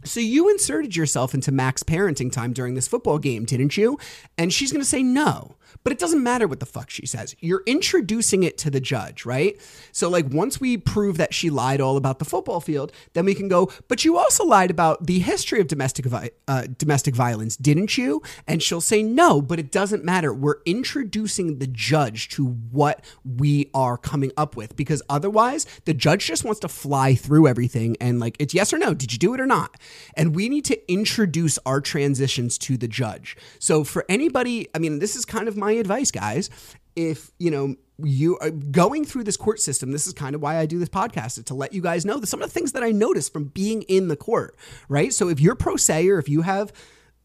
so 0.03 0.19
you 0.19 0.49
inserted 0.49 0.95
yourself 0.95 1.33
into 1.33 1.51
Mac's 1.51 1.83
parenting 1.83 2.31
time 2.31 2.53
during 2.53 2.73
this 2.73 2.87
football 2.87 3.19
game, 3.19 3.45
didn't 3.45 3.77
you? 3.77 3.97
And 4.37 4.53
she's 4.53 4.71
going 4.71 4.81
to 4.81 4.89
say 4.89 5.03
no. 5.03 5.55
But 5.83 5.93
it 5.93 5.99
doesn't 5.99 6.23
matter 6.23 6.47
what 6.47 6.59
the 6.59 6.65
fuck 6.65 6.89
she 6.89 7.05
says. 7.05 7.35
You're 7.39 7.63
introducing 7.65 8.43
it 8.43 8.57
to 8.59 8.69
the 8.69 8.79
judge, 8.79 9.25
right? 9.25 9.59
So, 9.91 10.09
like, 10.09 10.25
once 10.29 10.59
we 10.59 10.77
prove 10.77 11.17
that 11.17 11.33
she 11.33 11.49
lied 11.49 11.79
all 11.79 11.95
about 11.95 12.19
the 12.19 12.25
football 12.25 12.59
field, 12.59 12.91
then 13.13 13.25
we 13.25 13.33
can 13.33 13.47
go, 13.47 13.71
but 13.87 14.03
you 14.03 14.17
also 14.17 14.43
lied 14.45 14.71
about 14.71 15.05
the 15.05 15.19
history 15.19 15.61
of 15.61 15.67
domestic, 15.67 16.05
vi- 16.05 16.31
uh, 16.47 16.67
domestic 16.77 17.15
violence, 17.15 17.55
didn't 17.55 17.97
you? 17.97 18.21
And 18.47 18.61
she'll 18.61 18.81
say 18.81 19.03
no, 19.03 19.41
but 19.41 19.59
it 19.59 19.71
doesn't 19.71 20.03
matter. 20.03 20.33
We're 20.33 20.61
introducing 20.65 21.59
the 21.59 21.67
judge 21.67 22.29
to 22.29 22.45
what 22.45 23.03
we 23.23 23.69
are 23.73 23.97
coming 23.97 24.31
up 24.35 24.55
with 24.55 24.75
because 24.75 25.01
otherwise, 25.07 25.65
the 25.85 25.93
judge 25.93 26.25
just 26.25 26.43
wants 26.43 26.59
to 26.61 26.67
fly 26.67 27.15
through 27.15 27.47
everything 27.47 27.95
and, 28.01 28.19
like, 28.19 28.35
it's 28.39 28.53
yes 28.53 28.73
or 28.73 28.77
no. 28.77 28.93
Did 28.93 29.13
you 29.13 29.19
do 29.19 29.33
it 29.33 29.39
or 29.39 29.45
not? 29.45 29.77
And 30.15 30.35
we 30.35 30.49
need 30.49 30.65
to 30.65 30.91
introduce 30.91 31.59
our 31.65 31.81
transitions 31.81 32.57
to 32.59 32.77
the 32.77 32.87
judge. 32.87 33.37
So, 33.59 33.83
for 33.83 34.05
anybody, 34.09 34.67
I 34.73 34.79
mean, 34.79 34.99
this 34.99 35.15
is 35.15 35.25
kind 35.25 35.47
of 35.47 35.57
my 35.57 35.73
advice, 35.73 36.11
guys. 36.11 36.49
If, 36.95 37.31
you 37.39 37.51
know, 37.51 37.75
you 38.03 38.37
are 38.39 38.49
going 38.49 39.05
through 39.05 39.23
this 39.23 39.37
court 39.37 39.59
system, 39.59 39.91
this 39.91 40.07
is 40.07 40.13
kind 40.13 40.35
of 40.35 40.41
why 40.41 40.57
I 40.57 40.65
do 40.65 40.79
this 40.79 40.89
podcast, 40.89 41.37
is 41.37 41.45
to 41.45 41.53
let 41.53 41.73
you 41.73 41.81
guys 41.81 42.05
know 42.05 42.19
that 42.19 42.27
some 42.27 42.41
of 42.41 42.49
the 42.49 42.53
things 42.53 42.73
that 42.73 42.83
I 42.83 42.91
noticed 42.91 43.31
from 43.31 43.45
being 43.45 43.83
in 43.83 44.07
the 44.07 44.15
court, 44.15 44.55
right? 44.87 45.13
So 45.13 45.29
if 45.29 45.39
you're 45.39 45.55
pro 45.55 45.75
se 45.75 46.09
or 46.09 46.19
if 46.19 46.27
you 46.27 46.41
have 46.41 46.73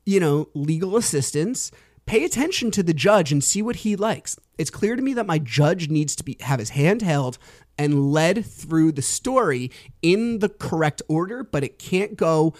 you 0.07 0.21
know, 0.21 0.49
legal 0.55 0.97
assistance, 0.97 1.71
pay 2.07 2.25
attention 2.25 2.71
to 2.73 2.83
the 2.83 2.95
judge 2.95 3.33
and 3.33 3.43
see 3.43 3.63
what 3.63 3.77
he 3.77 3.97
likes. 3.97 4.39
It's 4.59 4.71
clear 4.71 4.97
to 4.97 5.03
me 5.03 5.15
that 5.15 5.27
my 5.27 5.39
judge 5.39 5.89
needs 5.89 6.15
to 6.17 6.25
be 6.25 6.37
have 6.41 6.59
his 6.59 6.71
hand 6.71 7.03
held 7.03 7.39
and 7.79 8.13
led 8.13 8.45
through 8.45 8.93
the 8.93 9.03
story 9.03 9.71
in 10.03 10.39
the 10.39 10.49
correct 10.49 11.03
order, 11.09 11.43
but 11.43 11.65
it 11.65 11.79
can't 11.79 12.17
go, 12.17 12.55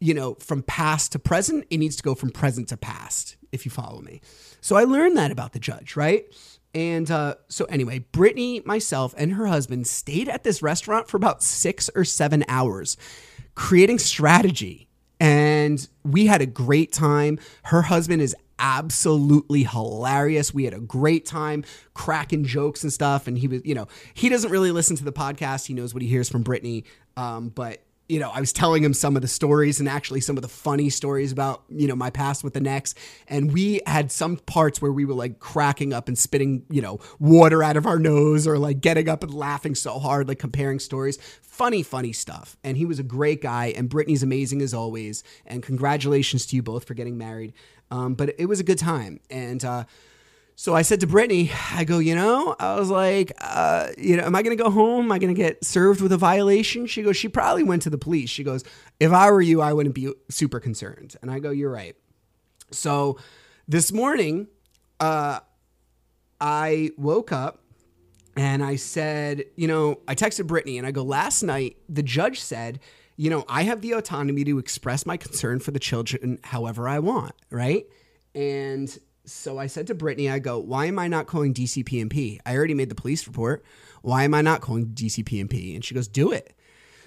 you 0.00 0.14
know, 0.14 0.34
from 0.34 0.62
past 0.62 1.12
to 1.12 1.18
present. 1.18 1.66
It 1.70 1.78
needs 1.78 1.96
to 1.96 2.02
go 2.02 2.14
from 2.14 2.30
present 2.30 2.68
to 2.68 2.76
past, 2.76 3.36
if 3.52 3.64
you 3.64 3.70
follow 3.70 4.00
me. 4.00 4.20
So 4.60 4.76
I 4.76 4.84
learned 4.84 5.16
that 5.16 5.30
about 5.30 5.52
the 5.52 5.58
judge, 5.58 5.96
right? 5.96 6.26
And 6.74 7.08
uh, 7.10 7.36
so, 7.48 7.66
anyway, 7.66 8.00
Brittany, 8.00 8.60
myself, 8.64 9.14
and 9.16 9.34
her 9.34 9.46
husband 9.46 9.86
stayed 9.86 10.28
at 10.28 10.42
this 10.42 10.60
restaurant 10.60 11.08
for 11.08 11.16
about 11.16 11.42
six 11.42 11.88
or 11.94 12.04
seven 12.04 12.44
hours, 12.48 12.96
creating 13.54 13.98
strategy. 14.00 14.88
And 15.20 15.86
we 16.02 16.26
had 16.26 16.42
a 16.42 16.46
great 16.46 16.92
time. 16.92 17.38
Her 17.64 17.82
husband 17.82 18.22
is 18.22 18.34
absolutely 18.58 19.64
hilarious. 19.64 20.54
We 20.54 20.64
had 20.64 20.74
a 20.74 20.80
great 20.80 21.26
time 21.26 21.64
cracking 21.94 22.44
jokes 22.44 22.82
and 22.82 22.92
stuff. 22.92 23.26
And 23.26 23.38
he 23.38 23.48
was, 23.48 23.62
you 23.64 23.74
know, 23.74 23.88
he 24.14 24.28
doesn't 24.28 24.50
really 24.50 24.70
listen 24.70 24.96
to 24.96 25.04
the 25.04 25.12
podcast. 25.12 25.66
He 25.66 25.74
knows 25.74 25.94
what 25.94 26.02
he 26.02 26.08
hears 26.08 26.28
from 26.28 26.42
Brittany. 26.42 26.84
Um, 27.16 27.48
but 27.48 27.80
you 28.08 28.20
know, 28.20 28.30
I 28.30 28.40
was 28.40 28.52
telling 28.52 28.84
him 28.84 28.92
some 28.92 29.16
of 29.16 29.22
the 29.22 29.28
stories 29.28 29.80
and 29.80 29.88
actually 29.88 30.20
some 30.20 30.36
of 30.36 30.42
the 30.42 30.48
funny 30.48 30.90
stories 30.90 31.32
about, 31.32 31.64
you 31.70 31.88
know, 31.88 31.96
my 31.96 32.10
past 32.10 32.44
with 32.44 32.52
the 32.52 32.60
Nex. 32.60 32.94
And 33.28 33.52
we 33.52 33.80
had 33.86 34.12
some 34.12 34.36
parts 34.36 34.82
where 34.82 34.92
we 34.92 35.06
were 35.06 35.14
like 35.14 35.38
cracking 35.38 35.94
up 35.94 36.06
and 36.08 36.18
spitting, 36.18 36.64
you 36.68 36.82
know, 36.82 37.00
water 37.18 37.62
out 37.62 37.78
of 37.78 37.86
our 37.86 37.98
nose 37.98 38.46
or 38.46 38.58
like 38.58 38.82
getting 38.82 39.08
up 39.08 39.22
and 39.22 39.32
laughing 39.32 39.74
so 39.74 39.98
hard, 39.98 40.28
like 40.28 40.38
comparing 40.38 40.80
stories. 40.80 41.16
Funny, 41.40 41.82
funny 41.82 42.12
stuff. 42.12 42.58
And 42.62 42.76
he 42.76 42.84
was 42.84 42.98
a 42.98 43.02
great 43.02 43.40
guy. 43.40 43.72
And 43.74 43.88
Brittany's 43.88 44.22
amazing 44.22 44.60
as 44.60 44.74
always. 44.74 45.24
And 45.46 45.62
congratulations 45.62 46.44
to 46.46 46.56
you 46.56 46.62
both 46.62 46.84
for 46.84 46.92
getting 46.92 47.16
married. 47.16 47.54
Um, 47.94 48.14
but 48.14 48.34
it 48.38 48.46
was 48.46 48.58
a 48.58 48.64
good 48.64 48.78
time. 48.78 49.20
And, 49.30 49.64
uh, 49.64 49.84
so 50.56 50.74
I 50.74 50.82
said 50.82 51.00
to 51.00 51.06
Brittany, 51.06 51.50
I 51.72 51.82
go, 51.82 51.98
you 51.98 52.14
know, 52.14 52.54
I 52.60 52.78
was 52.78 52.88
like, 52.88 53.32
uh, 53.40 53.88
you 53.98 54.16
know, 54.16 54.24
am 54.24 54.36
I 54.36 54.42
going 54.42 54.56
to 54.56 54.62
go 54.62 54.70
home? 54.70 55.06
Am 55.06 55.12
I 55.12 55.18
going 55.18 55.34
to 55.34 55.40
get 55.40 55.64
served 55.64 56.00
with 56.00 56.12
a 56.12 56.16
violation? 56.16 56.86
She 56.86 57.02
goes, 57.02 57.16
she 57.16 57.28
probably 57.28 57.64
went 57.64 57.82
to 57.82 57.90
the 57.90 57.98
police. 57.98 58.30
She 58.30 58.44
goes, 58.44 58.62
if 59.00 59.12
I 59.12 59.30
were 59.32 59.42
you, 59.42 59.60
I 59.60 59.72
wouldn't 59.72 59.96
be 59.96 60.12
super 60.28 60.60
concerned. 60.60 61.16
And 61.22 61.30
I 61.30 61.40
go, 61.40 61.50
you're 61.50 61.72
right. 61.72 61.96
So 62.70 63.18
this 63.66 63.92
morning, 63.92 64.46
uh, 65.00 65.40
I 66.40 66.90
woke 66.96 67.32
up 67.32 67.60
and 68.36 68.62
I 68.62 68.76
said, 68.76 69.44
you 69.56 69.66
know, 69.66 70.00
I 70.06 70.14
texted 70.14 70.46
Brittany 70.46 70.78
and 70.78 70.86
I 70.86 70.92
go, 70.92 71.02
last 71.02 71.42
night, 71.42 71.78
the 71.88 72.02
judge 72.02 72.40
said, 72.40 72.78
you 73.16 73.30
know, 73.30 73.44
I 73.48 73.62
have 73.62 73.80
the 73.80 73.92
autonomy 73.92 74.44
to 74.44 74.58
express 74.58 75.06
my 75.06 75.16
concern 75.16 75.60
for 75.60 75.70
the 75.70 75.78
children 75.78 76.38
however 76.42 76.88
I 76.88 76.98
want, 76.98 77.34
right? 77.50 77.86
And 78.34 78.96
so 79.24 79.58
I 79.58 79.68
said 79.68 79.86
to 79.86 79.94
Brittany, 79.94 80.28
I 80.28 80.38
go, 80.38 80.58
why 80.58 80.86
am 80.86 80.98
I 80.98 81.08
not 81.08 81.26
calling 81.26 81.54
DCP&P? 81.54 82.40
I 82.44 82.56
already 82.56 82.74
made 82.74 82.88
the 82.88 82.94
police 82.94 83.26
report. 83.26 83.64
Why 84.02 84.24
am 84.24 84.34
I 84.34 84.42
not 84.42 84.60
calling 84.60 84.86
DCP&P? 84.86 85.74
And 85.74 85.84
she 85.84 85.94
goes, 85.94 86.08
do 86.08 86.32
it. 86.32 86.54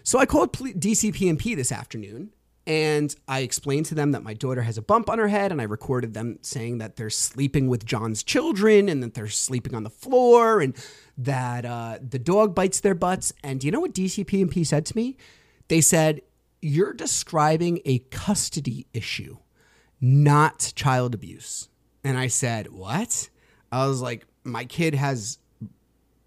So 0.03 0.19
I 0.19 0.25
called 0.25 0.53
DCP&P 0.53 1.55
this 1.55 1.71
afternoon 1.71 2.31
and 2.65 3.15
I 3.27 3.39
explained 3.39 3.85
to 3.87 3.95
them 3.95 4.11
that 4.11 4.23
my 4.23 4.33
daughter 4.33 4.61
has 4.61 4.77
a 4.77 4.81
bump 4.81 5.09
on 5.09 5.19
her 5.19 5.29
head 5.29 5.51
and 5.51 5.61
I 5.61 5.63
recorded 5.63 6.13
them 6.13 6.39
saying 6.41 6.79
that 6.79 6.97
they're 6.97 7.09
sleeping 7.09 7.67
with 7.67 7.85
John's 7.85 8.23
children 8.23 8.89
and 8.89 9.01
that 9.03 9.13
they're 9.13 9.29
sleeping 9.29 9.73
on 9.73 9.83
the 9.83 9.89
floor 9.89 10.59
and 10.59 10.75
that 11.17 11.65
uh, 11.65 11.99
the 12.01 12.19
dog 12.19 12.55
bites 12.55 12.81
their 12.81 12.95
butts. 12.95 13.31
And 13.43 13.59
do 13.59 13.67
you 13.67 13.71
know 13.71 13.79
what 13.79 13.93
DCP&P 13.93 14.63
said 14.65 14.85
to 14.87 14.95
me? 14.95 15.17
They 15.67 15.81
said, 15.81 16.21
you're 16.61 16.93
describing 16.93 17.79
a 17.85 17.99
custody 17.99 18.87
issue, 18.93 19.37
not 20.01 20.73
child 20.75 21.13
abuse. 21.13 21.69
And 22.03 22.17
I 22.17 22.27
said, 22.27 22.71
What? 22.71 23.29
I 23.71 23.87
was 23.87 24.01
like, 24.01 24.25
My 24.43 24.65
kid 24.65 24.95
has 24.95 25.39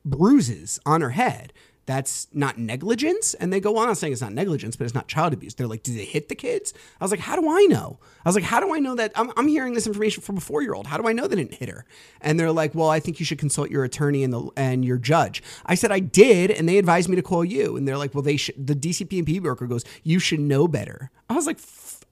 bruises 0.05 0.79
on 0.87 1.01
her 1.01 1.11
head. 1.11 1.53
That's 1.91 2.29
not 2.33 2.57
negligence. 2.57 3.35
And 3.35 3.53
they 3.53 3.59
go 3.59 3.77
on 3.77 3.93
saying 3.97 4.13
it's 4.13 4.23
not 4.23 4.33
negligence, 4.33 4.77
but 4.77 4.85
it's 4.85 4.95
not 4.95 5.09
child 5.09 5.33
abuse. 5.33 5.55
They're 5.55 5.67
like, 5.67 5.83
Did 5.83 5.99
they 5.99 6.05
hit 6.05 6.29
the 6.29 6.37
kids? 6.37 6.73
I 7.01 7.05
was 7.05 7.11
like, 7.11 7.19
How 7.19 7.35
do 7.35 7.51
I 7.51 7.65
know? 7.65 7.99
I 8.25 8.29
was 8.29 8.37
like, 8.37 8.45
How 8.45 8.61
do 8.61 8.73
I 8.73 8.79
know 8.79 8.95
that? 8.95 9.11
I'm, 9.17 9.33
I'm 9.37 9.49
hearing 9.49 9.75
this 9.75 9.89
information 9.89 10.23
from 10.23 10.37
a 10.37 10.41
four 10.41 10.63
year 10.63 10.73
old. 10.73 10.87
How 10.87 10.99
do 10.99 11.09
I 11.09 11.13
know 11.13 11.27
they 11.27 11.35
didn't 11.35 11.55
hit 11.55 11.69
her? 11.69 11.85
And 12.21 12.39
they're 12.39 12.53
like, 12.53 12.77
Well, 12.77 12.89
I 12.89 13.01
think 13.01 13.19
you 13.19 13.27
should 13.27 13.41
consult 13.41 13.73
your 13.73 13.83
attorney 13.83 14.23
and, 14.23 14.33
the, 14.33 14.49
and 14.57 14.85
your 14.85 14.99
judge. 14.99 15.43
I 15.67 15.75
said, 15.75 15.91
I 15.91 15.99
did. 15.99 16.53
And 16.53 16.69
they 16.69 16.79
advised 16.79 17.09
me 17.09 17.17
to 17.17 17.23
call 17.23 17.45
you. 17.45 17.77
And 17.77 17.89
they're 17.89 17.99
like, 17.99 18.15
Well, 18.15 18.23
they 18.23 18.37
should. 18.37 18.65
The 18.65 18.77
DCP&P 18.77 19.41
worker 19.41 19.67
goes, 19.67 19.85
You 20.05 20.21
should 20.21 20.39
know 20.39 20.69
better. 20.69 21.11
I 21.29 21.35
was 21.35 21.49
like, 21.49 21.59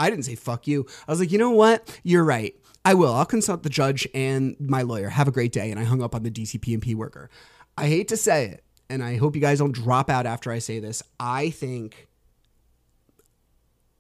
I 0.01 0.11
didn't 0.11 0.25
say 0.25 0.35
fuck 0.35 0.67
you. 0.67 0.87
I 1.07 1.13
was 1.13 1.21
like, 1.21 1.31
You 1.31 1.39
know 1.39 1.51
what? 1.51 1.97
You're 2.03 2.25
right. 2.25 2.53
I 2.85 2.95
will. 2.95 3.15
I'll 3.15 3.25
consult 3.25 3.63
the 3.63 3.71
judge 3.71 4.09
and 4.13 4.57
my 4.59 4.83
lawyer. 4.83 5.11
Have 5.11 5.29
a 5.29 5.33
great 5.33 5.53
day. 5.53 5.71
And 5.71 5.79
I 5.79 5.85
hung 5.85 6.03
up 6.03 6.17
on 6.17 6.25
the 6.25 6.33
DCP&P 6.33 6.97
worker. 6.97 7.31
I 7.79 7.87
hate 7.87 8.09
to 8.09 8.17
say 8.17 8.47
it, 8.47 8.65
and 8.91 9.03
I 9.03 9.17
hope 9.17 9.35
you 9.35 9.41
guys 9.41 9.59
don't 9.59 9.73
drop 9.73 10.11
out 10.11 10.27
after 10.27 10.51
I 10.51 10.59
say 10.59 10.79
this. 10.81 11.03
I 11.19 11.51
think 11.51 12.09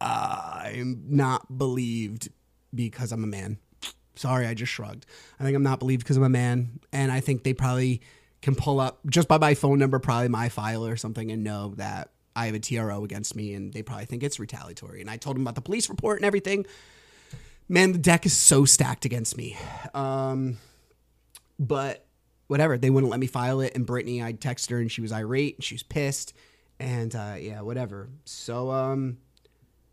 I'm 0.00 1.04
not 1.08 1.58
believed 1.58 2.28
because 2.74 3.12
I'm 3.12 3.24
a 3.24 3.26
man. 3.26 3.58
Sorry, 4.14 4.46
I 4.46 4.54
just 4.54 4.72
shrugged. 4.72 5.06
I 5.38 5.44
think 5.44 5.56
I'm 5.56 5.62
not 5.62 5.78
believed 5.78 6.02
because 6.02 6.16
I'm 6.16 6.24
a 6.24 6.28
man. 6.28 6.80
And 6.92 7.12
I 7.12 7.20
think 7.20 7.44
they 7.44 7.54
probably 7.54 8.02
can 8.42 8.54
pull 8.54 8.80
up 8.80 9.00
just 9.08 9.28
by 9.28 9.38
my 9.38 9.54
phone 9.54 9.78
number, 9.78 9.98
probably 9.98 10.28
my 10.28 10.48
file 10.48 10.84
or 10.84 10.96
something, 10.96 11.30
and 11.30 11.44
know 11.44 11.74
that 11.76 12.10
I 12.34 12.46
have 12.46 12.54
a 12.54 12.60
TRO 12.60 13.04
against 13.04 13.36
me. 13.36 13.54
And 13.54 13.72
they 13.72 13.82
probably 13.82 14.06
think 14.06 14.22
it's 14.22 14.40
retaliatory. 14.40 15.00
And 15.00 15.10
I 15.10 15.16
told 15.16 15.36
them 15.36 15.42
about 15.42 15.54
the 15.54 15.60
police 15.60 15.88
report 15.88 16.18
and 16.18 16.26
everything 16.26 16.66
man, 17.68 17.92
the 17.92 17.98
deck 17.98 18.26
is 18.26 18.36
so 18.36 18.64
stacked 18.64 19.04
against 19.04 19.36
me. 19.36 19.56
Um, 19.94 20.58
but 21.58 22.06
whatever, 22.48 22.76
they 22.76 22.90
wouldn't 22.90 23.10
let 23.10 23.20
me 23.20 23.26
file 23.26 23.60
it. 23.60 23.74
And 23.74 23.86
Brittany, 23.86 24.22
I 24.22 24.32
texted 24.32 24.70
her 24.70 24.78
and 24.78 24.90
she 24.90 25.00
was 25.00 25.12
irate 25.12 25.56
and 25.56 25.64
she 25.64 25.74
was 25.74 25.82
pissed. 25.82 26.34
And 26.80 27.14
uh, 27.14 27.36
yeah, 27.38 27.60
whatever. 27.60 28.08
So 28.24 28.70
um, 28.70 29.18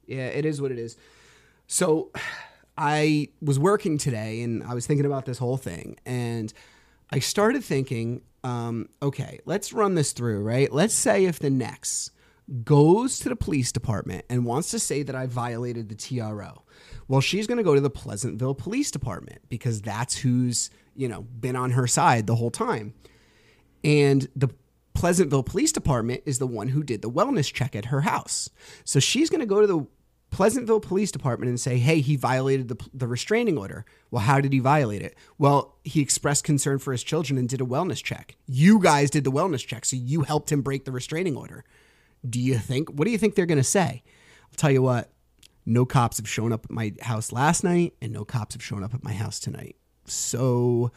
yeah, 0.08 0.28
it 0.28 0.46
is 0.46 0.62
what 0.62 0.72
it 0.72 0.80
is. 0.80 0.98
So 1.68 2.12
I 2.78 3.30
was 3.42 3.60
working 3.60 3.98
today 3.98 4.42
and 4.42 4.64
I 4.64 4.74
was 4.74 4.86
thinking 4.88 5.06
about 5.06 5.26
this 5.26 5.38
whole 5.38 5.58
thing. 5.58 5.98
And 6.06 6.52
I 7.12 7.20
started 7.20 7.64
thinking, 7.64 8.22
um, 8.44 8.90
okay, 9.02 9.40
let's 9.46 9.74
run 9.74 9.96
this 9.96 10.12
through, 10.12 10.42
right? 10.42 10.72
Let's 10.72 10.94
say 10.94 11.26
if 11.26 11.40
the 11.40 11.50
next 11.50 12.12
goes 12.64 13.20
to 13.20 13.30
the 13.30 13.36
police 13.36 13.72
department 13.72 14.26
and 14.30 14.46
wants 14.46 14.72
to 14.72 14.80
say 14.80 15.04
that 15.04 15.16
I 15.16 15.26
violated 15.26 15.90
the 15.90 15.96
TRO. 15.96 16.64
Well, 17.08 17.22
she's 17.22 17.48
going 17.48 17.58
to 17.58 17.64
go 17.64 17.76
to 17.76 17.82
the 17.82 17.90
Pleasantville 17.90 18.56
Police 18.56 18.92
Department 18.92 19.42
because 19.50 19.82
that's 19.82 20.18
who's, 20.18 20.70
you 20.96 21.08
know, 21.08 21.22
been 21.22 21.56
on 21.56 21.72
her 21.72 21.88
side 21.88 22.28
the 22.28 22.36
whole 22.36 22.52
time. 22.52 22.94
And 23.84 24.28
the 24.36 24.50
Pleasantville 24.94 25.44
Police 25.44 25.72
Department 25.72 26.24
is 26.26 26.40
the 26.40 26.48
one 26.48 26.70
who 26.70 26.82
did 26.82 27.02
the 27.02 27.12
wellness 27.12 27.52
check 27.54 27.76
at 27.76 27.86
her 27.86 28.02
house. 28.02 28.50
So 28.84 29.00
she's 29.00 29.30
going 29.30 29.42
to 29.42 29.46
go 29.46 29.62
to 29.62 29.68
the 29.68 29.86
Pleasantville 30.32 30.80
Police 30.80 31.12
Department 31.12 31.50
and 31.50 31.60
say, 31.60 31.78
hey, 31.78 32.02
he 32.02 32.16
violated 32.16 32.68
the, 32.68 32.78
the 32.94 33.08
restraining 33.08 33.58
order. 33.58 33.86
Well, 34.12 34.24
how 34.24 34.42
did 34.42 34.52
he 34.52 34.60
violate 34.60 35.02
it? 35.02 35.16
Well, 35.38 35.78
he 35.84 36.02
expressed 36.02 36.44
concern 36.44 36.80
for 36.80 36.92
his 36.92 37.04
children 37.04 37.38
and 37.38 37.48
did 37.48 37.62
a 37.62 37.66
wellness 37.66 38.04
check. 38.04 38.36
You 38.48 38.80
guys 38.82 39.10
did 39.10 39.24
the 39.24 39.32
wellness 39.32 39.66
check, 39.66 39.86
so 39.86 39.96
you 39.96 40.24
helped 40.24 40.52
him 40.52 40.62
break 40.62 40.86
the 40.86 40.92
restraining 40.92 41.38
order. 41.38 41.64
Do 42.28 42.40
you 42.40 42.58
think, 42.58 42.90
what 42.90 43.06
do 43.06 43.12
you 43.12 43.18
think 43.18 43.36
they're 43.36 43.46
going 43.46 43.60
to 43.60 43.64
say? 43.64 44.04
I'll 44.44 44.58
tell 44.58 44.72
you 44.72 44.82
what, 44.82 45.12
no 45.66 45.86
cops 45.86 46.18
have 46.18 46.28
shown 46.28 46.52
up 46.52 46.66
at 46.66 46.72
my 46.72 46.94
house 47.02 47.32
last 47.32 47.64
night, 47.64 47.94
and 48.02 48.12
no 48.12 48.26
cops 48.26 48.56
have 48.56 48.64
shown 48.64 48.84
up 48.84 48.94
at 48.94 49.04
my 49.04 49.14
house 49.14 49.40
tonight. 49.40 49.76
So 50.06 50.92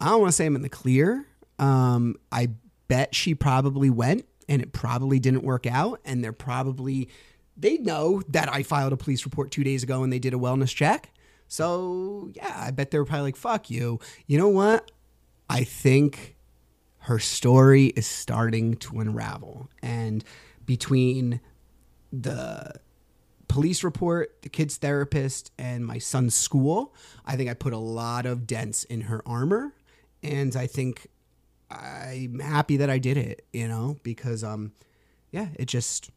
I 0.00 0.06
don't 0.06 0.20
want 0.20 0.30
to 0.30 0.36
say 0.36 0.46
I'm 0.46 0.56
in 0.56 0.62
the 0.62 0.68
clear. 0.68 1.26
Um, 1.58 2.16
I 2.30 2.50
bet 2.88 3.14
she 3.14 3.34
probably 3.34 3.90
went 3.90 4.24
and 4.48 4.62
it 4.62 4.72
probably 4.72 5.18
didn't 5.18 5.44
work 5.44 5.66
out. 5.66 6.00
And 6.04 6.22
they're 6.22 6.32
probably, 6.32 7.08
they 7.56 7.78
know 7.78 8.22
that 8.28 8.52
I 8.52 8.62
filed 8.62 8.92
a 8.92 8.96
police 8.96 9.24
report 9.24 9.50
two 9.50 9.64
days 9.64 9.82
ago 9.82 10.02
and 10.02 10.12
they 10.12 10.18
did 10.18 10.34
a 10.34 10.38
wellness 10.38 10.74
check. 10.74 11.10
So 11.48 12.30
yeah, 12.34 12.54
I 12.56 12.70
bet 12.70 12.90
they 12.90 12.98
were 12.98 13.04
probably 13.04 13.24
like, 13.24 13.36
fuck 13.36 13.70
you. 13.70 14.00
You 14.26 14.38
know 14.38 14.48
what? 14.48 14.90
I 15.50 15.64
think 15.64 16.36
her 17.00 17.18
story 17.18 17.86
is 17.86 18.06
starting 18.06 18.74
to 18.76 19.00
unravel. 19.00 19.70
And 19.82 20.22
between 20.66 21.40
the 22.12 22.74
police 23.48 23.82
report, 23.82 24.42
the 24.42 24.48
kid's 24.48 24.76
therapist, 24.76 25.50
and 25.58 25.84
my 25.84 25.98
son's 25.98 26.34
school, 26.34 26.94
I 27.26 27.36
think 27.36 27.50
I 27.50 27.54
put 27.54 27.72
a 27.72 27.78
lot 27.78 28.26
of 28.26 28.46
dents 28.46 28.84
in 28.84 29.02
her 29.02 29.22
armor. 29.26 29.74
And 30.22 30.54
I 30.54 30.66
think 30.66 31.08
I'm 31.70 32.38
happy 32.38 32.76
that 32.76 32.90
I 32.90 32.98
did 32.98 33.16
it, 33.16 33.46
you 33.52 33.68
know, 33.68 33.96
because, 34.02 34.44
um, 34.44 34.72
yeah, 35.32 35.48
it 35.54 35.66
just, 35.66 36.10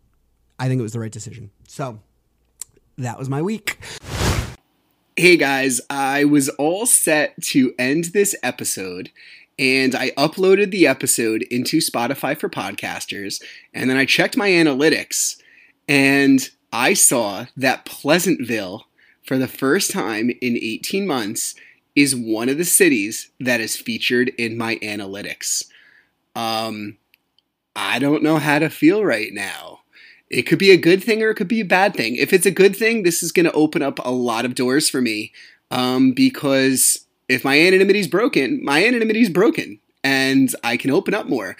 I 0.59 0.67
think 0.67 0.79
it 0.79 0.83
was 0.83 0.93
the 0.93 0.99
right 0.99 1.11
decision. 1.11 1.51
So 1.67 1.99
that 2.97 3.17
was 3.17 3.29
my 3.29 3.41
week. 3.41 3.79
Hey 5.15 5.37
guys, 5.37 5.81
I 5.89 6.23
was 6.23 6.49
all 6.49 6.85
set 6.85 7.41
to 7.43 7.73
end 7.77 8.05
this 8.05 8.35
episode 8.41 9.11
and 9.59 9.93
I 9.93 10.11
uploaded 10.11 10.71
the 10.71 10.87
episode 10.87 11.43
into 11.43 11.77
Spotify 11.77 12.37
for 12.37 12.49
podcasters 12.49 13.41
and 13.73 13.89
then 13.89 13.97
I 13.97 14.05
checked 14.05 14.37
my 14.37 14.49
analytics 14.49 15.37
and 15.87 16.49
I 16.71 16.93
saw 16.93 17.45
that 17.57 17.85
Pleasantville 17.85 18.85
for 19.25 19.37
the 19.37 19.47
first 19.47 19.91
time 19.91 20.29
in 20.41 20.57
18 20.57 21.05
months, 21.05 21.55
is 21.95 22.15
one 22.15 22.49
of 22.49 22.57
the 22.57 22.65
cities 22.65 23.31
that 23.39 23.59
is 23.59 23.75
featured 23.75 24.29
in 24.37 24.57
my 24.57 24.77
analytics. 24.77 25.65
Um, 26.35 26.97
I 27.75 27.99
don't 27.99 28.23
know 28.23 28.37
how 28.37 28.59
to 28.59 28.69
feel 28.69 29.03
right 29.03 29.33
now. 29.33 29.81
It 30.29 30.43
could 30.43 30.59
be 30.59 30.71
a 30.71 30.77
good 30.77 31.03
thing 31.03 31.21
or 31.21 31.29
it 31.29 31.35
could 31.35 31.49
be 31.49 31.59
a 31.59 31.65
bad 31.65 31.93
thing. 31.93 32.15
If 32.15 32.31
it's 32.31 32.45
a 32.45 32.51
good 32.51 32.75
thing, 32.75 33.03
this 33.03 33.21
is 33.21 33.33
going 33.33 33.45
to 33.45 33.51
open 33.51 33.81
up 33.81 33.99
a 34.03 34.11
lot 34.11 34.45
of 34.45 34.55
doors 34.55 34.89
for 34.89 35.01
me 35.01 35.33
um, 35.69 36.13
because 36.13 37.05
if 37.27 37.43
my 37.43 37.59
anonymity 37.59 37.99
is 37.99 38.07
broken, 38.07 38.63
my 38.63 38.85
anonymity 38.85 39.21
is 39.21 39.29
broken 39.29 39.79
and 40.03 40.53
I 40.63 40.77
can 40.77 40.91
open 40.91 41.13
up 41.13 41.27
more. 41.27 41.57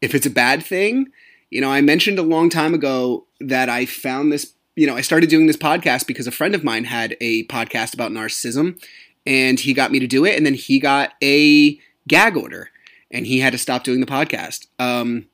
If 0.00 0.14
it's 0.14 0.26
a 0.26 0.30
bad 0.30 0.64
thing, 0.64 1.08
you 1.50 1.60
know, 1.60 1.70
I 1.70 1.80
mentioned 1.80 2.20
a 2.20 2.22
long 2.22 2.50
time 2.50 2.74
ago 2.74 3.26
that 3.48 3.68
I 3.68 3.86
found 3.86 4.32
this, 4.32 4.54
you 4.76 4.86
know, 4.86 4.96
I 4.96 5.00
started 5.00 5.30
doing 5.30 5.46
this 5.46 5.56
podcast 5.56 6.06
because 6.06 6.26
a 6.26 6.32
friend 6.32 6.54
of 6.54 6.64
mine 6.64 6.84
had 6.84 7.16
a 7.20 7.46
podcast 7.46 7.94
about 7.94 8.12
narcissism 8.12 8.82
and 9.26 9.60
he 9.60 9.72
got 9.72 9.92
me 9.92 9.98
to 9.98 10.06
do 10.06 10.24
it 10.24 10.36
and 10.36 10.44
then 10.44 10.54
he 10.54 10.78
got 10.78 11.12
a 11.22 11.78
gag 12.08 12.36
order 12.36 12.70
and 13.10 13.26
he 13.26 13.40
had 13.40 13.52
to 13.52 13.58
stop 13.58 13.84
doing 13.84 14.00
the 14.00 14.06
podcast. 14.06 14.66
Um, 14.78 15.26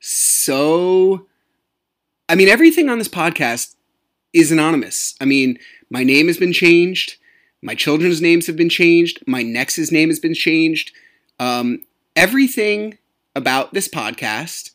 so, 0.00 1.26
I 2.28 2.34
mean, 2.34 2.48
everything 2.48 2.88
on 2.88 2.98
this 2.98 3.08
podcast 3.08 3.74
is 4.32 4.50
anonymous. 4.50 5.14
I 5.20 5.24
mean, 5.24 5.58
my 5.90 6.04
name 6.04 6.26
has 6.26 6.38
been 6.38 6.52
changed. 6.52 7.16
My 7.62 7.74
children's 7.74 8.20
names 8.20 8.46
have 8.46 8.56
been 8.56 8.68
changed. 8.68 9.22
My 9.26 9.42
Nex's 9.42 9.90
name 9.90 10.08
has 10.08 10.18
been 10.18 10.34
changed. 10.34 10.92
Um, 11.38 11.82
everything 12.16 12.98
about 13.34 13.74
this 13.74 13.88
podcast 13.88 14.70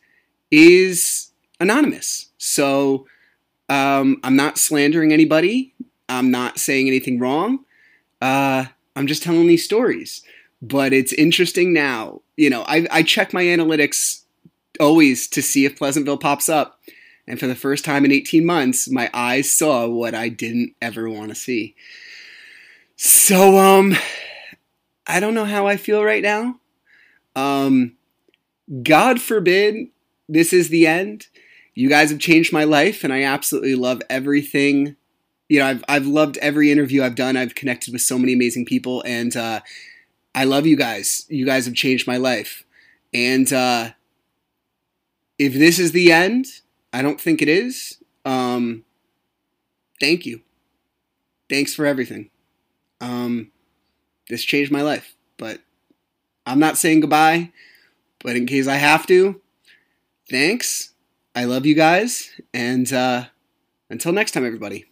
is 0.52 1.29
anonymous. 1.60 2.28
So 2.38 3.08
um, 3.68 4.20
I'm 4.24 4.36
not 4.36 4.58
slandering 4.58 5.14
anybody. 5.14 5.74
I'm 6.08 6.32
not 6.32 6.60
saying 6.60 6.88
anything 6.88 7.20
wrong. 7.20 7.66
Uh, 8.22 8.66
I'm 8.96 9.08
just 9.08 9.24
telling 9.24 9.48
these 9.48 9.64
stories. 9.64 10.24
But 10.62 10.92
it's 10.92 11.14
interesting 11.14 11.74
now. 11.74 12.22
You 12.36 12.50
know, 12.50 12.64
I, 12.68 12.88
I 12.92 13.04
check 13.04 13.34
my 13.34 13.44
analytics 13.44 14.24
always 14.80 15.28
to 15.30 15.42
see 15.42 15.66
if 15.66 15.78
Pleasantville 15.78 16.18
pops 16.18 16.50
up. 16.50 16.80
And 17.28 17.40
for 17.40 17.48
the 17.48 17.56
first 17.56 17.86
time 17.86 18.06
in 18.06 18.12
18 18.12 18.46
months, 18.46 18.90
my 18.90 19.10
eyes 19.14 19.54
saw 19.54 19.88
what 19.88 20.16
I 20.16 20.30
didn't 20.30 20.74
ever 20.82 21.10
want 21.10 21.30
to 21.30 21.36
see. 21.36 21.76
So, 22.96 23.58
um, 23.58 23.96
I 25.06 25.20
don't 25.20 25.36
know 25.36 25.46
how 25.46 25.68
I 25.68 25.78
feel 25.78 26.04
right 26.04 26.24
now. 26.24 26.60
Um, 27.36 27.96
God 28.84 29.22
forbid 29.22 29.88
this 30.28 30.54
is 30.54 30.70
the 30.70 30.86
end. 30.86 31.28
You 31.80 31.88
guys 31.88 32.10
have 32.10 32.20
changed 32.20 32.52
my 32.52 32.66
life, 32.66 33.06
and 33.06 33.14
I 33.14 33.24
absolutely 33.24 33.74
love 33.74 34.02
everything. 34.10 34.98
You 35.48 35.60
know, 35.60 35.66
I've 35.66 35.84
I've 35.88 36.06
loved 36.06 36.38
every 36.40 36.74
interview 36.74 37.02
I've 37.02 37.16
done. 37.16 37.38
I've 37.38 37.56
connected 37.56 37.94
with 37.94 38.02
so 38.02 38.20
many 38.20 38.34
amazing 38.34 38.66
people, 38.66 39.02
and 39.06 39.34
uh, 39.38 39.62
I 40.36 40.44
love 40.44 40.68
you 40.68 40.76
guys. 40.76 41.26
You 41.30 41.46
guys 41.46 41.64
have 41.68 41.76
changed 41.76 42.06
my 42.06 42.18
life, 42.18 42.66
and 43.14 43.54
uh, 43.54 43.92
if 45.38 45.54
this 45.54 45.80
is 45.80 45.94
the 45.94 46.12
end, 46.12 46.48
I 46.92 47.02
don't 47.02 47.22
think 47.22 47.42
it 47.42 47.48
is. 47.48 48.04
Um, 48.26 48.84
thank 50.02 50.26
you. 50.26 50.42
Thanks 51.50 51.74
for 51.74 51.86
everything. 51.86 52.30
Um, 53.00 53.54
this 54.28 54.44
changed 54.44 54.70
my 54.70 54.82
life, 54.82 55.16
but 55.38 55.62
I'm 56.46 56.60
not 56.60 56.78
saying 56.78 57.00
goodbye. 57.00 57.54
But 58.22 58.36
in 58.36 58.48
case 58.48 58.68
I 58.68 58.76
have 58.76 59.08
to, 59.08 59.40
thanks. 60.30 60.90
I 61.36 61.46
love 61.46 61.66
you 61.66 61.76
guys. 61.76 62.30
And 62.54 62.92
uh, 62.92 63.26
until 63.90 64.12
next 64.12 64.32
time, 64.32 64.46
everybody. 64.46 64.86